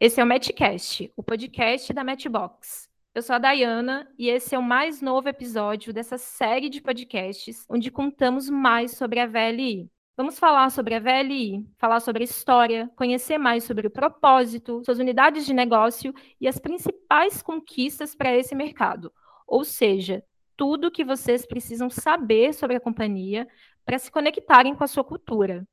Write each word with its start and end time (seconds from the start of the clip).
Esse 0.00 0.18
é 0.18 0.24
o 0.24 0.26
Matchcast, 0.26 1.12
o 1.14 1.22
podcast 1.22 1.92
da 1.92 2.02
Matchbox. 2.02 2.88
Eu 3.14 3.20
sou 3.20 3.36
a 3.36 3.38
Dayana 3.38 4.10
e 4.18 4.30
esse 4.30 4.54
é 4.54 4.58
o 4.58 4.62
mais 4.62 5.02
novo 5.02 5.28
episódio 5.28 5.92
dessa 5.92 6.16
série 6.16 6.70
de 6.70 6.80
podcasts 6.80 7.66
onde 7.68 7.90
contamos 7.90 8.48
mais 8.48 8.92
sobre 8.92 9.20
a 9.20 9.26
VLI. 9.26 9.90
Vamos 10.16 10.38
falar 10.38 10.70
sobre 10.70 10.94
a 10.94 10.98
VLI, 10.98 11.68
falar 11.76 12.00
sobre 12.00 12.22
a 12.22 12.24
história, 12.24 12.90
conhecer 12.96 13.36
mais 13.36 13.64
sobre 13.64 13.88
o 13.88 13.90
propósito, 13.90 14.82
suas 14.86 14.98
unidades 14.98 15.44
de 15.44 15.52
negócio 15.52 16.14
e 16.40 16.48
as 16.48 16.58
principais 16.58 17.42
conquistas 17.42 18.14
para 18.14 18.34
esse 18.34 18.54
mercado. 18.54 19.12
Ou 19.46 19.64
seja, 19.64 20.24
tudo 20.56 20.86
o 20.86 20.90
que 20.90 21.04
vocês 21.04 21.44
precisam 21.44 21.90
saber 21.90 22.54
sobre 22.54 22.76
a 22.76 22.80
companhia 22.80 23.46
para 23.84 23.98
se 23.98 24.10
conectarem 24.10 24.74
com 24.74 24.82
a 24.82 24.86
sua 24.88 25.04
cultura. 25.04 25.68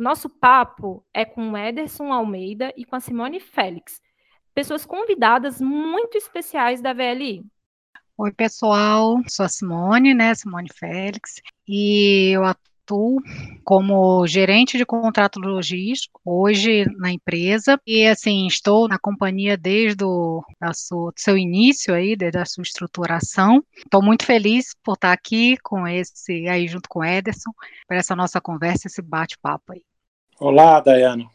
O 0.00 0.02
nosso 0.02 0.30
papo 0.30 1.04
é 1.12 1.26
com 1.26 1.50
o 1.50 1.56
Ederson 1.58 2.10
Almeida 2.10 2.72
e 2.74 2.86
com 2.86 2.96
a 2.96 3.00
Simone 3.00 3.38
Félix, 3.38 4.00
pessoas 4.54 4.86
convidadas 4.86 5.60
muito 5.60 6.16
especiais 6.16 6.80
da 6.80 6.94
VLI. 6.94 7.44
Oi, 8.16 8.32
pessoal, 8.32 9.18
sou 9.28 9.44
a 9.44 9.48
Simone, 9.50 10.14
né, 10.14 10.34
Simone 10.34 10.70
Félix, 10.74 11.34
e 11.68 12.30
eu 12.34 12.44
atuo 12.44 13.20
como 13.62 14.26
gerente 14.26 14.78
de 14.78 14.86
contrato 14.86 15.38
logístico 15.38 16.18
hoje 16.24 16.86
na 16.96 17.12
empresa 17.12 17.78
e 17.86 18.06
assim 18.06 18.46
estou 18.46 18.88
na 18.88 18.98
companhia 18.98 19.54
desde 19.54 20.02
o 20.02 20.42
seu 21.14 21.36
início 21.36 21.92
aí, 21.92 22.16
desde 22.16 22.38
a 22.38 22.46
sua 22.46 22.62
estruturação. 22.62 23.62
Estou 23.76 24.02
muito 24.02 24.24
feliz 24.24 24.74
por 24.82 24.94
estar 24.94 25.12
aqui 25.12 25.58
com 25.58 25.86
esse 25.86 26.48
aí 26.48 26.66
junto 26.66 26.88
com 26.88 27.00
o 27.00 27.04
Ederson 27.04 27.52
para 27.86 27.98
essa 27.98 28.16
nossa 28.16 28.40
conversa, 28.40 28.86
esse 28.86 29.02
bate-papo 29.02 29.74
aí. 29.74 29.89
Olá, 30.42 30.80
Dayana. 30.80 31.28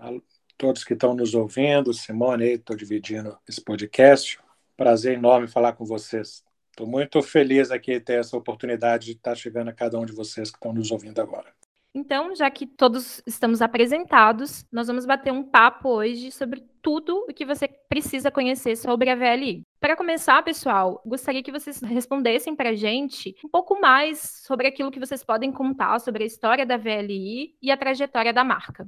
A 0.00 0.12
todos 0.56 0.84
que 0.84 0.92
estão 0.92 1.12
nos 1.12 1.34
ouvindo, 1.34 1.92
Simone, 1.92 2.52
estou 2.52 2.76
dividindo 2.76 3.36
esse 3.48 3.60
podcast. 3.60 4.38
Prazer 4.76 5.14
enorme 5.14 5.48
falar 5.48 5.72
com 5.72 5.84
vocês. 5.84 6.44
Estou 6.70 6.86
muito 6.86 7.20
feliz 7.20 7.72
aqui 7.72 7.98
ter 7.98 8.20
essa 8.20 8.36
oportunidade 8.36 9.06
de 9.06 9.12
estar 9.14 9.34
chegando 9.34 9.70
a 9.70 9.72
cada 9.72 9.98
um 9.98 10.06
de 10.06 10.12
vocês 10.12 10.52
que 10.52 10.56
estão 10.56 10.72
nos 10.72 10.92
ouvindo 10.92 11.20
agora. 11.20 11.52
Então, 11.92 12.32
já 12.32 12.48
que 12.48 12.64
todos 12.64 13.20
estamos 13.26 13.60
apresentados, 13.60 14.64
nós 14.70 14.86
vamos 14.86 15.04
bater 15.04 15.32
um 15.32 15.42
papo 15.42 15.88
hoje 15.88 16.30
sobre 16.30 16.64
tudo 16.84 17.24
o 17.26 17.32
que 17.32 17.46
você 17.46 17.66
precisa 17.66 18.30
conhecer 18.30 18.76
sobre 18.76 19.08
a 19.08 19.16
VLI. 19.16 19.62
Para 19.80 19.96
começar, 19.96 20.44
pessoal, 20.44 21.02
gostaria 21.06 21.42
que 21.42 21.50
vocês 21.50 21.80
respondessem 21.80 22.54
para 22.54 22.70
a 22.70 22.74
gente 22.74 23.34
um 23.42 23.48
pouco 23.48 23.80
mais 23.80 24.42
sobre 24.46 24.68
aquilo 24.68 24.90
que 24.90 25.00
vocês 25.00 25.24
podem 25.24 25.50
contar 25.50 25.98
sobre 25.98 26.22
a 26.22 26.26
história 26.26 26.66
da 26.66 26.76
VLI 26.76 27.56
e 27.62 27.70
a 27.70 27.76
trajetória 27.76 28.34
da 28.34 28.44
marca. 28.44 28.86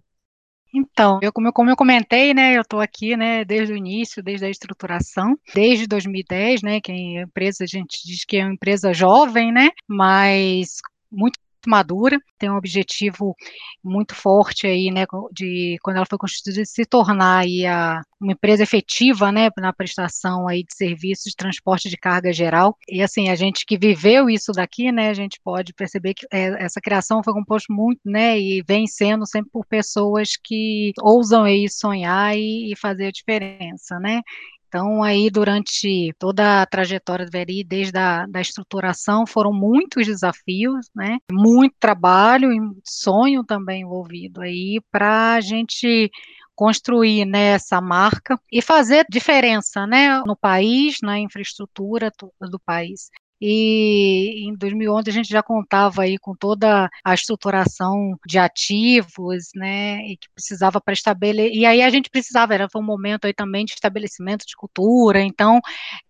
Então, 0.75 1.19
eu, 1.23 1.33
como, 1.33 1.49
eu, 1.49 1.53
como 1.55 1.71
eu 1.71 1.77
comentei, 1.77 2.35
né, 2.35 2.55
eu 2.55 2.61
estou 2.61 2.81
aqui, 2.81 3.17
né, 3.17 3.47
desde 3.47 3.73
o 3.73 3.77
início, 3.77 4.23
desde 4.23 4.45
a 4.45 4.51
estruturação, 4.51 5.35
desde 5.55 5.87
2010, 5.87 6.63
né, 6.63 6.81
que 6.83 6.93
a 6.93 7.23
empresa, 7.23 7.65
a 7.65 7.67
gente 7.67 8.03
diz 8.05 8.27
que 8.27 8.37
é 8.37 8.45
uma 8.45 8.53
empresa 8.53 8.93
jovem, 8.93 9.51
né, 9.51 9.71
mas 9.89 10.83
muito 11.11 11.39
madura, 11.69 12.19
tem 12.39 12.51
um 12.51 12.57
objetivo 12.57 13.35
muito 13.83 14.15
forte 14.15 14.67
aí, 14.67 14.91
né, 14.91 15.05
de 15.33 15.77
quando 15.83 15.97
ela 15.97 16.07
foi 16.09 16.19
constituída 16.19 16.65
se 16.65 16.85
tornar 16.85 17.39
aí 17.39 17.67
a, 17.67 18.03
uma 18.21 18.33
empresa 18.33 18.63
efetiva, 18.63 19.31
né, 19.33 19.49
na 19.59 19.73
prestação 19.73 20.49
aí 20.49 20.63
de 20.63 20.75
serviços 20.75 21.31
de 21.31 21.37
transporte 21.37 21.89
de 21.89 21.97
carga 21.97 22.33
geral. 22.33 22.77
E 22.89 23.03
assim, 23.03 23.29
a 23.29 23.35
gente 23.35 23.65
que 23.67 23.79
viveu 23.79 24.29
isso 24.29 24.53
daqui, 24.53 24.91
né, 24.93 25.11
a 25.11 25.15
gente 25.15 25.41
pode 25.43 25.73
perceber 25.75 26.15
que 26.15 26.27
é, 26.33 26.65
essa 26.65 26.81
criação 26.81 27.23
foi 27.23 27.33
composta 27.33 27.73
muito, 27.73 28.01
né, 28.05 28.39
e 28.39 28.63
vem 28.67 28.87
sendo 28.87 29.27
sempre 29.27 29.51
por 29.51 29.67
pessoas 29.67 30.31
que 30.43 30.93
ousam 31.01 31.45
aí 31.45 31.69
sonhar 31.69 32.37
e, 32.37 32.73
e 32.73 32.77
fazer 32.77 33.07
a 33.07 33.13
diferença, 33.13 33.99
né? 34.01 34.23
Então, 34.69 35.03
aí, 35.03 35.31
durante 35.31 36.13
toda 36.19 36.63
a 36.63 36.67
trajetória 36.67 37.25
do 37.25 37.31
VRI, 37.31 37.65
desde 37.65 37.97
a 37.99 38.27
da 38.27 38.41
estruturação, 38.41 39.27
foram 39.27 39.53
muitos 39.53 40.07
desafios, 40.07 40.89
né? 40.95 41.19
Muito 41.31 41.75
trabalho 41.79 42.53
e 42.53 42.59
sonho 42.85 43.45
também 43.45 43.83
envolvido 43.83 44.43
aí 44.43 44.81
para 44.91 45.35
a 45.35 45.41
gente 45.41 46.11
construir 46.55 47.27
né, 47.27 47.49
essa 47.49 47.81
marca 47.81 48.41
e 48.51 48.63
fazer 48.63 49.05
diferença 49.11 49.87
né, 49.87 50.23
no 50.27 50.35
país, 50.35 50.97
na 51.03 51.19
infraestrutura 51.21 52.11
do 52.41 52.59
país. 52.59 53.11
E 53.41 54.49
em 54.49 54.55
2011 54.57 55.11
a 55.11 55.13
gente 55.13 55.29
já 55.29 55.43
contava 55.43 56.03
aí 56.03 56.19
com 56.19 56.35
toda 56.35 56.89
a 57.05 57.15
estruturação 57.15 58.19
de 58.27 58.39
ativos, 58.39 59.51
né, 59.55 59.99
e 60.07 60.17
que 60.17 60.29
precisava 60.35 60.81
para 60.81 60.95
estabelecer, 60.95 61.53
e 61.55 61.67
aí 61.67 61.83
a 61.83 61.91
gente 61.91 62.09
precisava, 62.11 62.55
era 62.55 62.67
um 62.75 62.83
momento 62.83 63.27
aí 63.27 63.35
também 63.35 63.65
de 63.65 63.73
estabelecimento 63.73 64.47
de 64.47 64.57
cultura, 64.57 65.21
então 65.21 65.61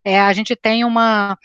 é, 0.05 0.21
a 0.21 0.33
gente 0.33 0.55
tem 0.55 0.85
uma 0.85 1.37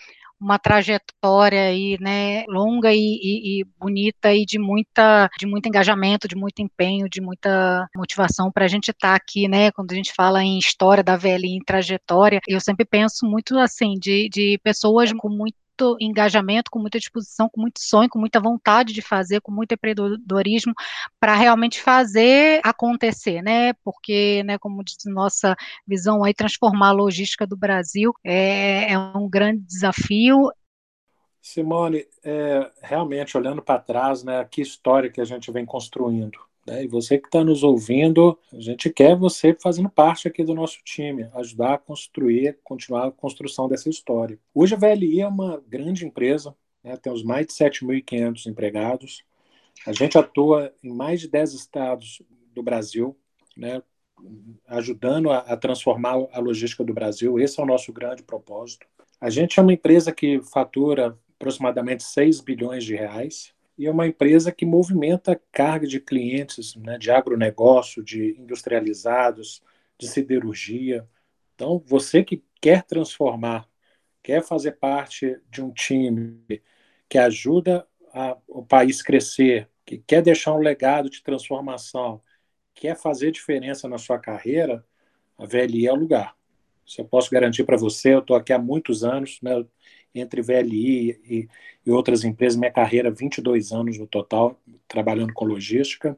uma 0.42 0.58
trajetória 0.58 1.62
aí, 1.68 1.98
né, 2.02 2.44
longa 2.48 2.92
e, 2.92 2.98
e, 2.98 3.62
e, 3.62 3.66
bonita 3.80 4.34
e 4.34 4.44
de 4.44 4.58
muita, 4.58 5.30
de 5.38 5.46
muito 5.46 5.68
engajamento, 5.68 6.28
de 6.28 6.36
muito 6.36 6.60
empenho, 6.64 7.08
de 7.08 7.22
muita 7.22 7.88
motivação 7.96 8.52
para 8.52 8.66
a 8.66 8.68
gente 8.68 8.90
estar 8.90 9.10
tá 9.10 9.16
aqui, 9.16 9.48
né, 9.48 9.72
quando 9.72 9.92
a 9.92 9.96
gente 9.96 10.12
fala 10.14 10.44
em 10.44 10.58
história 10.58 11.04
da 11.04 11.16
VLI, 11.16 11.58
em 11.58 11.64
trajetória, 11.64 12.42
eu 12.48 12.60
sempre 12.60 12.86
penso 12.86 13.28
muito 13.28 13.58
assim, 13.60 13.94
de, 14.00 14.28
de 14.30 14.60
pessoas 14.64 15.14
com 15.14 15.30
muito 15.30 15.56
muito 15.82 15.98
engajamento, 16.00 16.70
com 16.70 16.80
muita 16.80 17.00
disposição, 17.00 17.50
com 17.50 17.62
muito 17.62 17.80
sonho, 17.80 18.10
com 18.10 18.20
muita 18.20 18.40
vontade 18.40 18.94
de 18.94 19.02
fazer, 19.02 19.42
com 19.42 19.52
muito 19.52 19.74
empreendedorismo 19.74 20.74
para 21.20 21.36
realmente 21.36 21.82
fazer 21.82 22.62
acontecer, 22.64 23.42
né? 23.42 23.74
Porque, 23.84 24.44
né, 24.44 24.58
como 24.58 24.84
diz 24.84 24.98
nossa 25.06 25.56
visão 25.88 26.24
aí, 26.24 26.34
transformar 26.34 26.90
a 26.90 26.94
logística 26.94 27.48
do 27.48 27.58
Brasil 27.58 28.14
é, 28.24 28.94
é 28.94 28.98
um 28.98 29.28
grande 29.30 29.62
desafio. 29.62 30.52
Simone, 31.42 32.06
é, 32.24 32.72
realmente 32.84 33.36
olhando 33.36 33.64
para 33.64 33.80
trás, 33.82 34.24
né, 34.24 34.46
que 34.46 34.62
história 34.62 35.10
que 35.10 35.20
a 35.20 35.26
gente 35.26 35.52
vem 35.52 35.66
construindo. 35.66 36.38
Né? 36.72 36.86
E 36.86 36.88
você 36.88 37.18
que 37.18 37.28
está 37.28 37.44
nos 37.44 37.64
ouvindo, 37.64 38.40
a 38.54 38.60
gente 38.62 38.90
quer 38.90 39.14
você 39.16 39.54
fazendo 39.54 39.90
parte 39.90 40.28
aqui 40.28 40.42
do 40.42 40.56
nosso 40.56 40.80
time, 40.86 41.30
ajudar 41.34 41.74
a 41.74 41.78
construir, 41.78 42.58
continuar 42.64 43.08
a 43.08 43.12
construção 43.12 43.68
dessa 43.68 43.90
história. 43.90 44.40
Hoje 44.56 44.74
a 44.74 44.78
VLI 44.78 45.20
é 45.20 45.28
uma 45.28 45.62
grande 45.68 46.06
empresa, 46.06 46.56
né? 46.82 46.96
temos 46.96 47.24
mais 47.24 47.48
de 47.48 47.54
7.500 47.54 48.46
empregados, 48.46 49.24
a 49.86 49.92
gente 49.92 50.18
atua 50.18 50.74
em 50.82 50.94
mais 50.94 51.20
de 51.20 51.28
10 51.28 51.54
estados 51.54 52.22
do 52.54 52.64
Brasil, 52.64 53.18
né? 53.58 53.84
ajudando 54.68 55.30
a, 55.30 55.40
a 55.40 55.58
transformar 55.58 56.26
a 56.32 56.40
logística 56.40 56.86
do 56.86 56.94
Brasil, 56.94 57.38
esse 57.38 57.60
é 57.60 57.64
o 57.64 57.66
nosso 57.66 57.92
grande 57.92 58.24
propósito. 58.24 58.88
A 59.20 59.30
gente 59.30 59.60
é 59.60 59.62
uma 59.62 59.74
empresa 59.74 60.12
que 60.12 60.42
fatura 60.42 61.18
aproximadamente 61.36 62.04
6 62.04 62.40
bilhões 62.40 62.86
de 62.86 62.96
reais, 62.96 63.54
e 63.82 63.88
é 63.88 63.92
uma 63.92 64.06
empresa 64.06 64.52
que 64.52 64.64
movimenta 64.64 65.42
carga 65.52 65.88
de 65.88 66.00
clientes 66.00 66.76
né, 66.76 67.00
de 67.00 67.10
agronegócio, 67.10 68.04
de 68.04 68.40
industrializados, 68.40 69.64
de 69.98 70.08
siderurgia. 70.08 71.10
Então, 71.56 71.84
você 71.84 72.24
que 72.24 72.44
quer 72.62 72.84
transformar, 72.84 73.68
quer 74.22 74.44
fazer 74.44 74.74
parte 74.74 75.36
de 75.50 75.64
um 75.64 75.72
time 75.74 76.62
que 77.10 77.18
ajuda 77.18 77.88
a, 78.14 78.38
o 78.48 78.64
país 78.64 79.02
crescer, 79.02 79.68
que 79.84 79.98
quer 79.98 80.22
deixar 80.22 80.54
um 80.54 80.60
legado 80.60 81.10
de 81.10 81.24
transformação, 81.24 82.22
quer 82.76 82.96
fazer 82.96 83.32
diferença 83.32 83.90
na 83.90 83.98
sua 83.98 84.20
carreira, 84.20 84.86
a 85.40 85.46
VLI 85.48 85.88
é 85.88 85.92
o 85.92 85.96
lugar. 85.96 86.36
Isso 86.86 87.02
eu 87.02 87.06
posso 87.06 87.32
garantir 87.32 87.64
para 87.64 87.78
você, 87.78 88.14
eu 88.14 88.20
estou 88.20 88.36
aqui 88.36 88.54
há 88.54 88.60
muitos 88.60 89.04
anos, 89.04 89.40
né? 89.42 89.66
Entre 90.14 90.42
VLI 90.42 91.20
e, 91.26 91.50
e 91.86 91.92
outras 91.92 92.24
empresas, 92.24 92.58
minha 92.58 92.72
carreira, 92.72 93.12
22 93.12 93.72
anos 93.72 93.98
no 93.98 94.08
total, 94.08 94.60
trabalhando 94.88 95.34
com 95.34 95.46
logística, 95.46 96.18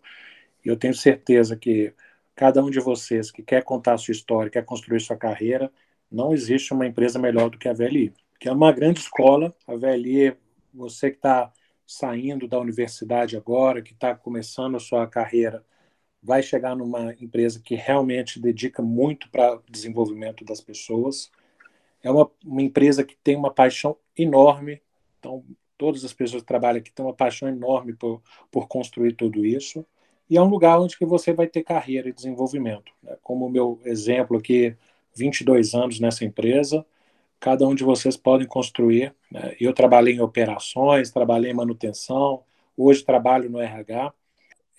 e 0.66 0.70
eu 0.70 0.78
tenho 0.78 0.94
certeza 0.94 1.56
que 1.56 1.94
cada 2.36 2.64
um 2.64 2.70
de 2.70 2.80
vocês 2.80 3.32
que 3.32 3.44
quer 3.44 3.64
contar 3.64 3.94
a 3.94 3.98
sua 3.98 4.12
história, 4.12 4.50
quer 4.50 4.66
construir 4.66 5.00
sua 5.02 5.18
carreira, 5.18 5.72
não 6.12 6.34
existe 6.34 6.74
uma 6.74 6.86
empresa 6.86 7.20
melhor 7.20 7.50
do 7.50 7.58
que 7.58 7.68
a 7.68 7.74
VLI, 7.74 8.14
que 8.40 8.48
é 8.48 8.52
uma 8.52 8.72
grande 8.72 9.00
escola. 9.00 9.54
A 9.68 9.76
VLI, 9.76 10.36
você 10.74 11.10
que 11.10 11.18
está 11.18 11.52
saindo 11.86 12.48
da 12.48 12.60
universidade 12.60 13.36
agora, 13.38 13.82
que 13.82 13.94
está 13.94 14.16
começando 14.16 14.76
a 14.76 14.80
sua 14.80 15.08
carreira, 15.08 15.64
vai 16.22 16.42
chegar 16.42 16.76
numa 16.76 17.14
empresa 17.20 17.60
que 17.60 17.76
realmente 17.76 18.40
dedica 18.40 18.82
muito 18.82 19.30
para 19.30 19.56
o 19.56 19.64
desenvolvimento 19.70 20.46
das 20.46 20.62
pessoas. 20.62 21.30
É 22.04 22.12
uma, 22.12 22.30
uma 22.46 22.62
empresa 22.62 23.04
que 23.04 23.16
tem 23.24 23.36
uma 23.36 23.52
paixão 23.52 23.98
enorme. 24.16 24.82
Então, 25.20 25.44
todas 25.78 26.04
as 26.04 26.14
pessoas 26.14 26.44
que 26.44 26.48
trabalham 26.48 26.80
aqui 26.80 26.92
têm 26.92 27.06
uma 27.06 27.14
paixão 27.14 27.48
enorme 27.48 27.94
por, 27.94 28.22
por 28.52 28.68
construir 28.68 29.14
tudo 29.14 29.46
isso. 29.46 29.86
E 30.30 30.38
é 30.38 30.42
um 30.42 30.50
lugar 30.50 30.80
onde 30.80 30.98
que 30.98 31.06
você 31.06 31.34
vai 31.34 31.48
ter 31.48 31.64
carreira 31.64 32.10
e 32.10 32.14
desenvolvimento. 32.14 32.92
Né? 33.02 33.18
Como 33.22 33.46
o 33.46 33.50
meu 33.50 33.80
exemplo 33.86 34.38
aqui, 34.38 34.76
22 35.16 35.74
anos 35.74 36.00
nessa 36.00 36.26
empresa, 36.26 36.86
cada 37.40 37.68
um 37.68 37.76
de 37.76 37.84
vocês 37.84 38.18
podem 38.18 38.48
construir. 38.48 39.14
Né? 39.32 39.56
Eu 39.60 39.74
trabalhei 39.74 40.16
em 40.16 40.22
operações, 40.22 41.12
trabalhei 41.12 41.52
em 41.52 41.56
manutenção, 41.56 42.44
hoje 42.78 43.04
trabalho 43.04 43.50
no 43.50 43.60
RH. 43.60 44.14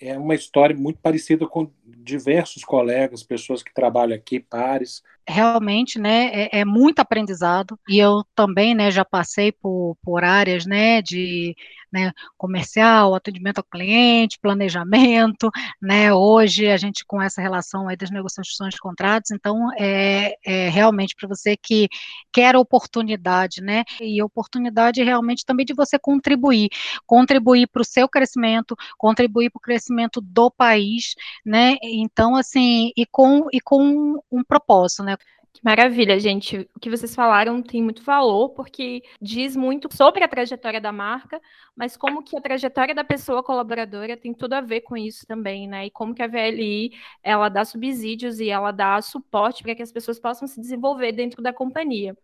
é 0.01 0.17
uma 0.17 0.35
história 0.35 0.75
muito 0.75 0.99
parecida 0.99 1.47
com 1.47 1.71
diversos 1.85 2.63
colegas, 2.63 3.23
pessoas 3.23 3.63
que 3.63 3.73
trabalham 3.73 4.15
aqui, 4.15 4.39
pares. 4.39 5.03
Realmente, 5.27 5.97
né, 5.97 6.27
é, 6.33 6.59
é 6.59 6.65
muito 6.65 6.99
aprendizado. 6.99 7.79
E 7.89 7.97
eu 7.97 8.23
também, 8.35 8.75
né, 8.75 8.91
já 8.91 9.03
passei 9.03 9.51
por, 9.51 9.97
por 10.03 10.23
áreas, 10.23 10.65
né, 10.67 11.01
de 11.01 11.55
né, 11.95 12.11
comercial, 12.37 13.15
atendimento 13.15 13.59
ao 13.59 13.63
cliente, 13.63 14.37
planejamento, 14.39 15.49
né, 15.81 16.13
hoje 16.13 16.67
a 16.67 16.75
gente 16.75 17.05
com 17.05 17.21
essa 17.21 17.41
relação 17.41 17.87
aí 17.87 17.95
das 17.95 18.11
negociações 18.11 18.73
de 18.73 18.79
contratos, 18.81 19.31
então 19.31 19.69
é, 19.77 20.35
é 20.45 20.69
realmente 20.69 21.15
para 21.15 21.29
você 21.29 21.55
que 21.55 21.87
quer 22.33 22.55
oportunidade, 22.57 23.61
né, 23.61 23.83
e 24.01 24.21
oportunidade 24.21 25.01
realmente 25.03 25.45
também 25.45 25.65
de 25.65 25.73
você 25.73 25.97
contribuir, 25.97 26.69
contribuir 27.05 27.67
para 27.67 27.81
o 27.81 27.85
seu 27.85 28.09
crescimento, 28.09 28.75
contribuir 28.97 29.49
para 29.49 29.59
o 29.59 29.61
crescimento 29.61 30.19
do 30.19 30.51
país, 30.51 31.15
né, 31.45 31.77
então 31.81 32.35
assim, 32.35 32.91
e 32.97 33.05
com, 33.05 33.47
e 33.53 33.61
com 33.61 34.19
um 34.29 34.43
propósito, 34.43 35.01
né, 35.03 35.14
maravilha, 35.63 36.19
gente. 36.19 36.69
O 36.75 36.79
que 36.79 36.89
vocês 36.89 37.15
falaram 37.15 37.61
tem 37.61 37.81
muito 37.81 38.03
valor, 38.03 38.49
porque 38.49 39.03
diz 39.21 39.55
muito 39.55 39.87
sobre 39.95 40.23
a 40.23 40.27
trajetória 40.27 40.81
da 40.81 40.91
marca, 40.91 41.41
mas 41.75 41.95
como 41.95 42.23
que 42.23 42.37
a 42.37 42.41
trajetória 42.41 42.95
da 42.95 43.03
pessoa 43.03 43.43
colaboradora 43.43 44.17
tem 44.17 44.33
tudo 44.33 44.53
a 44.53 44.61
ver 44.61 44.81
com 44.81 44.97
isso 44.97 45.25
também, 45.27 45.67
né? 45.67 45.85
E 45.87 45.91
como 45.91 46.13
que 46.13 46.23
a 46.23 46.27
VLI, 46.27 46.91
ela 47.23 47.49
dá 47.49 47.63
subsídios 47.65 48.39
e 48.39 48.49
ela 48.49 48.71
dá 48.71 49.01
suporte 49.01 49.63
para 49.63 49.75
que 49.75 49.83
as 49.83 49.91
pessoas 49.91 50.19
possam 50.19 50.47
se 50.47 50.59
desenvolver 50.59 51.11
dentro 51.11 51.41
da 51.41 51.53
companhia. 51.53 52.17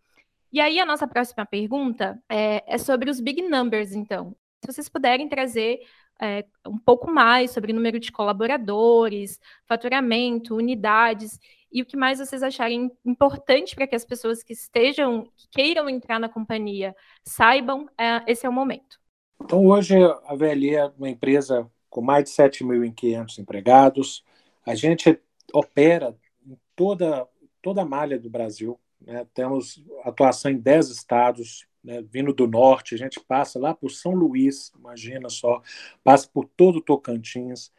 E 0.51 0.60
aí, 0.60 0.80
a 0.80 0.86
nossa 0.86 1.07
próxima 1.07 1.45
pergunta 1.45 2.22
é, 2.30 2.63
é 2.68 2.78
sobre 2.78 3.10
os 3.10 3.19
big 3.19 3.42
numbers, 3.42 3.94
então. 3.94 4.36
Se 4.63 4.72
vocês 4.72 4.89
puderem 4.89 5.30
trazer 5.30 5.80
é, 6.22 6.45
um 6.68 6.78
pouco 6.78 7.10
mais 7.10 7.51
sobre 7.51 7.72
o 7.72 7.75
número 7.75 8.00
de 8.00 8.12
colaboradores, 8.12 9.39
faturamento, 9.66 10.56
unidades 10.56 11.39
e 11.71 11.81
o 11.81 11.85
que 11.85 11.95
mais 11.95 12.19
vocês 12.19 12.44
acharem 12.44 12.91
importante 13.06 13.75
para 13.75 13.88
que 13.88 13.95
as 13.95 14.03
pessoas 14.03 14.44
que 14.44 14.53
estejam, 14.53 15.23
que 15.38 15.47
queiram 15.50 15.89
entrar 15.89 16.19
na 16.19 16.27
companhia, 16.27 16.95
saibam, 17.23 17.88
é, 17.97 18.23
esse 18.27 18.45
é 18.45 18.50
o 18.50 18.53
momento. 18.53 19.00
Então, 19.41 19.65
hoje 19.65 19.95
a 20.25 20.35
VLE 20.35 20.75
é 20.75 20.85
uma 20.97 21.09
empresa 21.09 21.69
com 21.89 22.01
mais 22.01 22.25
de 22.25 22.31
7.500 22.31 23.39
empregados. 23.39 24.23
A 24.65 24.75
gente 24.75 25.19
opera 25.53 26.15
em 26.45 26.57
toda, 26.75 27.27
toda 27.62 27.81
a 27.81 27.85
malha 27.85 28.19
do 28.19 28.29
Brasil. 28.29 28.79
Né? 29.00 29.25
Temos 29.33 29.83
atuação 30.03 30.51
em 30.51 30.57
10 30.57 30.89
estados, 30.89 31.65
né? 31.83 32.01
vindo 32.01 32.33
do 32.33 32.47
norte. 32.47 32.95
A 32.95 32.97
gente 32.97 33.19
passa 33.19 33.59
lá 33.59 33.73
por 33.73 33.89
São 33.89 34.13
Luís, 34.13 34.71
imagina 34.77 35.29
só, 35.29 35.62
passa 36.03 36.29
por 36.31 36.45
todo 36.45 36.77
o 36.77 36.81
Tocantins 36.81 37.71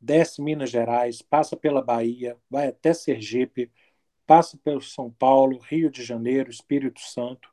desce 0.00 0.40
Minas 0.40 0.70
Gerais, 0.70 1.22
passa 1.22 1.56
pela 1.56 1.82
Bahia, 1.82 2.36
vai 2.50 2.68
até 2.68 2.94
Sergipe, 2.94 3.70
passa 4.26 4.58
pelo 4.58 4.80
São 4.80 5.10
Paulo, 5.10 5.58
Rio 5.58 5.90
de 5.90 6.02
Janeiro, 6.02 6.50
Espírito 6.50 7.00
Santo, 7.00 7.48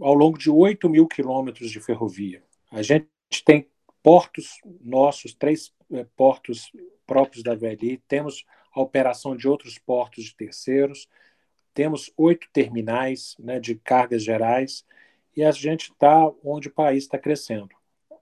ao 0.00 0.14
longo 0.14 0.38
de 0.38 0.50
8 0.50 0.88
mil 0.88 1.06
quilômetros 1.06 1.70
de 1.70 1.80
ferrovia. 1.80 2.42
A 2.70 2.82
gente 2.82 3.08
tem 3.44 3.68
portos 4.02 4.60
nossos, 4.80 5.34
três 5.34 5.72
é, 5.92 6.04
portos 6.16 6.70
próprios 7.06 7.42
da 7.42 7.54
VLI, 7.54 8.02
temos 8.06 8.44
a 8.72 8.80
operação 8.80 9.36
de 9.36 9.48
outros 9.48 9.78
portos 9.78 10.24
de 10.24 10.36
terceiros, 10.36 11.08
temos 11.74 12.12
oito 12.16 12.48
terminais 12.52 13.36
né, 13.38 13.58
de 13.58 13.74
cargas 13.74 14.22
gerais 14.22 14.84
e 15.36 15.42
a 15.42 15.50
gente 15.50 15.90
está 15.90 16.30
onde 16.44 16.68
o 16.68 16.72
país 16.72 17.04
está 17.04 17.18
crescendo. 17.18 17.74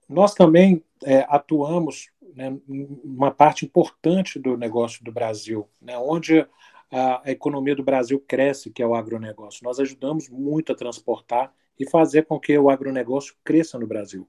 Nós 0.09 0.35
também 0.35 0.83
é, 1.05 1.27
atuamos 1.29 2.11
né, 2.35 2.57
uma 2.67 3.31
parte 3.31 3.65
importante 3.65 4.39
do 4.39 4.57
negócio 4.57 5.05
do 5.05 5.13
Brasil, 5.13 5.69
né, 5.81 5.97
onde 5.99 6.47
a, 6.91 7.23
a, 7.25 7.31
economia 7.31 7.75
do 7.75 7.83
Brasil 7.83 8.23
cresce, 8.27 8.71
que 8.71 8.83
é 8.83 8.87
o 8.87 8.95
agronegócio. 8.95 9.65
Nós 9.65 9.79
ajudamos 9.79 10.29
muito 10.29 10.73
a 10.73 10.77
transportar 10.77 11.53
e 11.79 11.89
fazer 11.89 12.27
com 12.27 12.39
que 12.39 12.57
o 12.59 12.71
agronegócio 12.71 13.35
cresça 13.45 13.79
no 13.79 13.87
Brasil. 13.87 14.29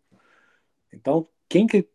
Então, 0.94 1.28
quem 1.48 1.66
que 1.66 1.88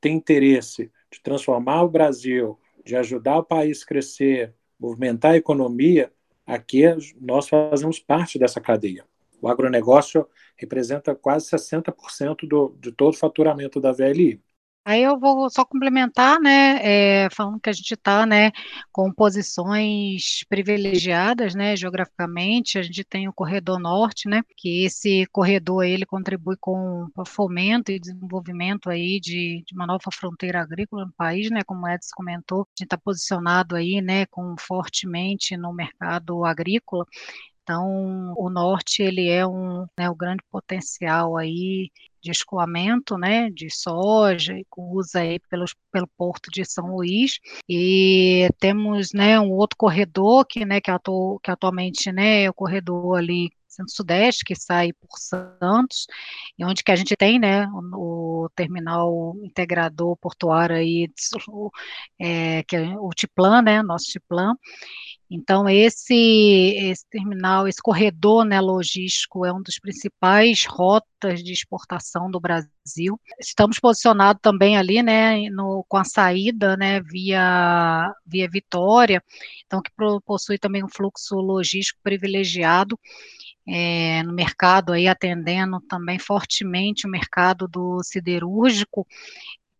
tem 0.00 0.16
interesse 0.16 0.90
de 1.10 1.20
transformar 1.22 1.82
o 1.82 1.88
Brasil, 1.88 2.58
de 2.84 2.96
ajudar 2.96 3.38
o 3.38 3.44
país 3.44 3.82
a 3.82 3.86
crescer, 3.86 4.54
movimentar 4.78 5.32
a 5.32 5.36
economia, 5.36 6.12
aqui 6.46 6.82
nós 7.20 7.48
fazemos 7.48 7.98
parte 7.98 8.38
dessa 8.38 8.60
cadeia. 8.60 9.04
O 9.40 9.48
agronegócio 9.48 10.26
representa 10.56 11.14
quase 11.14 11.48
60% 11.50 12.48
do, 12.48 12.74
de 12.80 12.90
todo 12.90 13.14
o 13.14 13.18
faturamento 13.18 13.80
da 13.80 13.92
VLI. 13.92 14.40
Aí 14.88 15.02
eu 15.02 15.20
vou 15.20 15.50
só 15.50 15.66
complementar, 15.66 16.40
né, 16.40 16.78
é, 17.24 17.28
falando 17.30 17.60
que 17.60 17.68
a 17.68 17.72
gente 17.74 17.92
está, 17.92 18.24
né, 18.24 18.50
com 18.90 19.12
posições 19.12 20.44
privilegiadas, 20.48 21.54
né, 21.54 21.76
geograficamente, 21.76 22.78
a 22.78 22.82
gente 22.82 23.04
tem 23.04 23.28
o 23.28 23.32
corredor 23.34 23.78
norte, 23.78 24.26
né, 24.30 24.40
que 24.56 24.84
esse 24.86 25.26
corredor 25.30 25.84
ele 25.84 26.06
contribui 26.06 26.56
com 26.58 27.06
o 27.14 27.24
fomento 27.26 27.92
e 27.92 28.00
desenvolvimento 28.00 28.88
aí 28.88 29.20
de, 29.20 29.62
de 29.66 29.74
uma 29.74 29.86
nova 29.86 30.10
fronteira 30.10 30.62
agrícola 30.62 31.04
no 31.04 31.12
país, 31.12 31.50
né, 31.50 31.60
como 31.66 31.84
o 31.84 31.88
Edson 31.88 32.08
comentou, 32.16 32.62
a 32.62 32.64
gente 32.78 32.86
está 32.86 32.96
posicionado 32.96 33.76
aí, 33.76 34.00
né, 34.00 34.24
com 34.30 34.54
fortemente 34.58 35.54
no 35.54 35.70
mercado 35.70 36.46
agrícola, 36.46 37.04
então, 37.62 38.32
o 38.38 38.48
norte 38.48 39.02
ele 39.02 39.28
é 39.28 39.46
um, 39.46 39.86
né, 39.98 40.08
o 40.08 40.14
grande 40.14 40.42
potencial 40.50 41.36
aí 41.36 41.90
de 42.22 42.30
escoamento, 42.30 43.16
né, 43.16 43.50
de 43.50 43.70
soja, 43.70 44.54
usa 44.76 45.20
aí 45.20 45.38
pelos, 45.50 45.74
pelo 45.92 46.08
porto 46.16 46.50
de 46.50 46.64
São 46.64 46.94
Luís, 46.96 47.38
e 47.68 48.48
temos, 48.58 49.12
né, 49.12 49.38
um 49.40 49.50
outro 49.52 49.76
corredor 49.76 50.44
que, 50.46 50.64
né, 50.64 50.80
que, 50.80 50.90
atu, 50.90 51.40
que 51.42 51.50
atualmente, 51.50 52.12
né, 52.12 52.44
é 52.44 52.50
o 52.50 52.54
corredor 52.54 53.18
ali 53.18 53.50
centro-sudeste, 53.68 54.44
que 54.44 54.56
sai 54.56 54.92
por 54.92 55.18
Santos, 55.18 56.06
e 56.58 56.64
onde 56.64 56.82
que 56.82 56.90
a 56.90 56.96
gente 56.96 57.16
tem, 57.16 57.38
né, 57.38 57.66
o, 57.94 58.27
terminal 58.54 59.34
integrador 59.42 60.16
portuário 60.16 60.76
aí, 60.76 61.10
é, 62.18 62.62
que 62.64 62.76
é 62.76 62.96
o 62.98 63.10
Tiplan, 63.10 63.62
né, 63.62 63.82
nosso 63.82 64.06
Tiplan, 64.06 64.54
então, 65.30 65.68
esse, 65.68 66.14
esse 66.78 67.04
terminal, 67.10 67.68
esse 67.68 67.82
corredor 67.82 68.46
né, 68.46 68.60
logístico 68.60 69.44
é 69.44 69.52
um 69.52 69.60
dos 69.60 69.78
principais 69.78 70.64
rotas 70.64 71.42
de 71.44 71.52
exportação 71.52 72.30
do 72.30 72.40
Brasil. 72.40 73.20
Estamos 73.38 73.78
posicionados 73.78 74.40
também 74.40 74.78
ali, 74.78 75.02
né, 75.02 75.50
no, 75.50 75.84
com 75.86 75.98
a 75.98 76.04
saída, 76.04 76.78
né, 76.78 77.02
via, 77.02 78.10
via 78.26 78.48
Vitória, 78.48 79.22
então 79.66 79.82
que 79.82 79.90
possui 80.24 80.58
também 80.58 80.82
um 80.82 80.88
fluxo 80.88 81.36
logístico 81.36 82.00
privilegiado 82.02 82.98
é, 83.68 84.22
no 84.22 84.32
mercado 84.32 84.92
aí 84.92 85.06
atendendo 85.06 85.80
também 85.82 86.18
fortemente 86.18 87.06
o 87.06 87.10
mercado 87.10 87.68
do 87.68 88.02
siderúrgico 88.02 89.06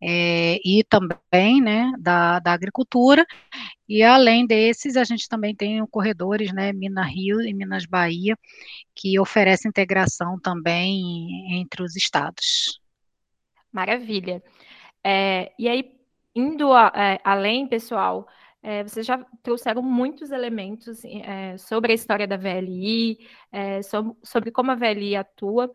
é, 0.01 0.61
e 0.65 0.85
também 0.85 1.61
né, 1.61 1.91
da, 1.99 2.39
da 2.39 2.53
agricultura, 2.53 3.27
e 3.89 4.03
além 4.03 4.47
desses, 4.47 4.97
a 4.97 5.05
gente 5.05 5.29
também 5.29 5.55
tem 5.55 5.85
corredores, 5.87 6.53
né, 6.53 6.73
Minas 6.73 7.07
Rio 7.09 7.41
e 7.41 7.53
Minas 7.55 7.87
Bahia, 7.87 8.37
que 8.95 9.19
oferecem 9.19 9.71
integração 9.71 10.39
também 10.39 11.59
entre 11.59 11.83
os 11.83 11.97
estados. 11.97 12.81
Maravilha. 13.73 14.43
É, 15.03 15.53
e 15.59 15.69
aí, 15.69 15.93
indo 16.35 16.73
a, 16.73 16.93
é, 16.95 17.21
além, 17.25 17.67
pessoal, 17.67 18.29
é, 18.63 18.83
vocês 18.83 19.07
já 19.07 19.25
trouxeram 19.43 19.83
muitos 19.83 20.31
elementos 20.31 21.05
é, 21.05 21.57
sobre 21.57 21.93
a 21.93 21.95
história 21.95 22.27
da 22.27 22.37
VLI, 22.37 23.19
é, 23.53 23.81
sobre, 24.23 24.51
como 24.51 24.71
a 24.71 24.75
VLI 24.75 25.17
atua. 25.17 25.71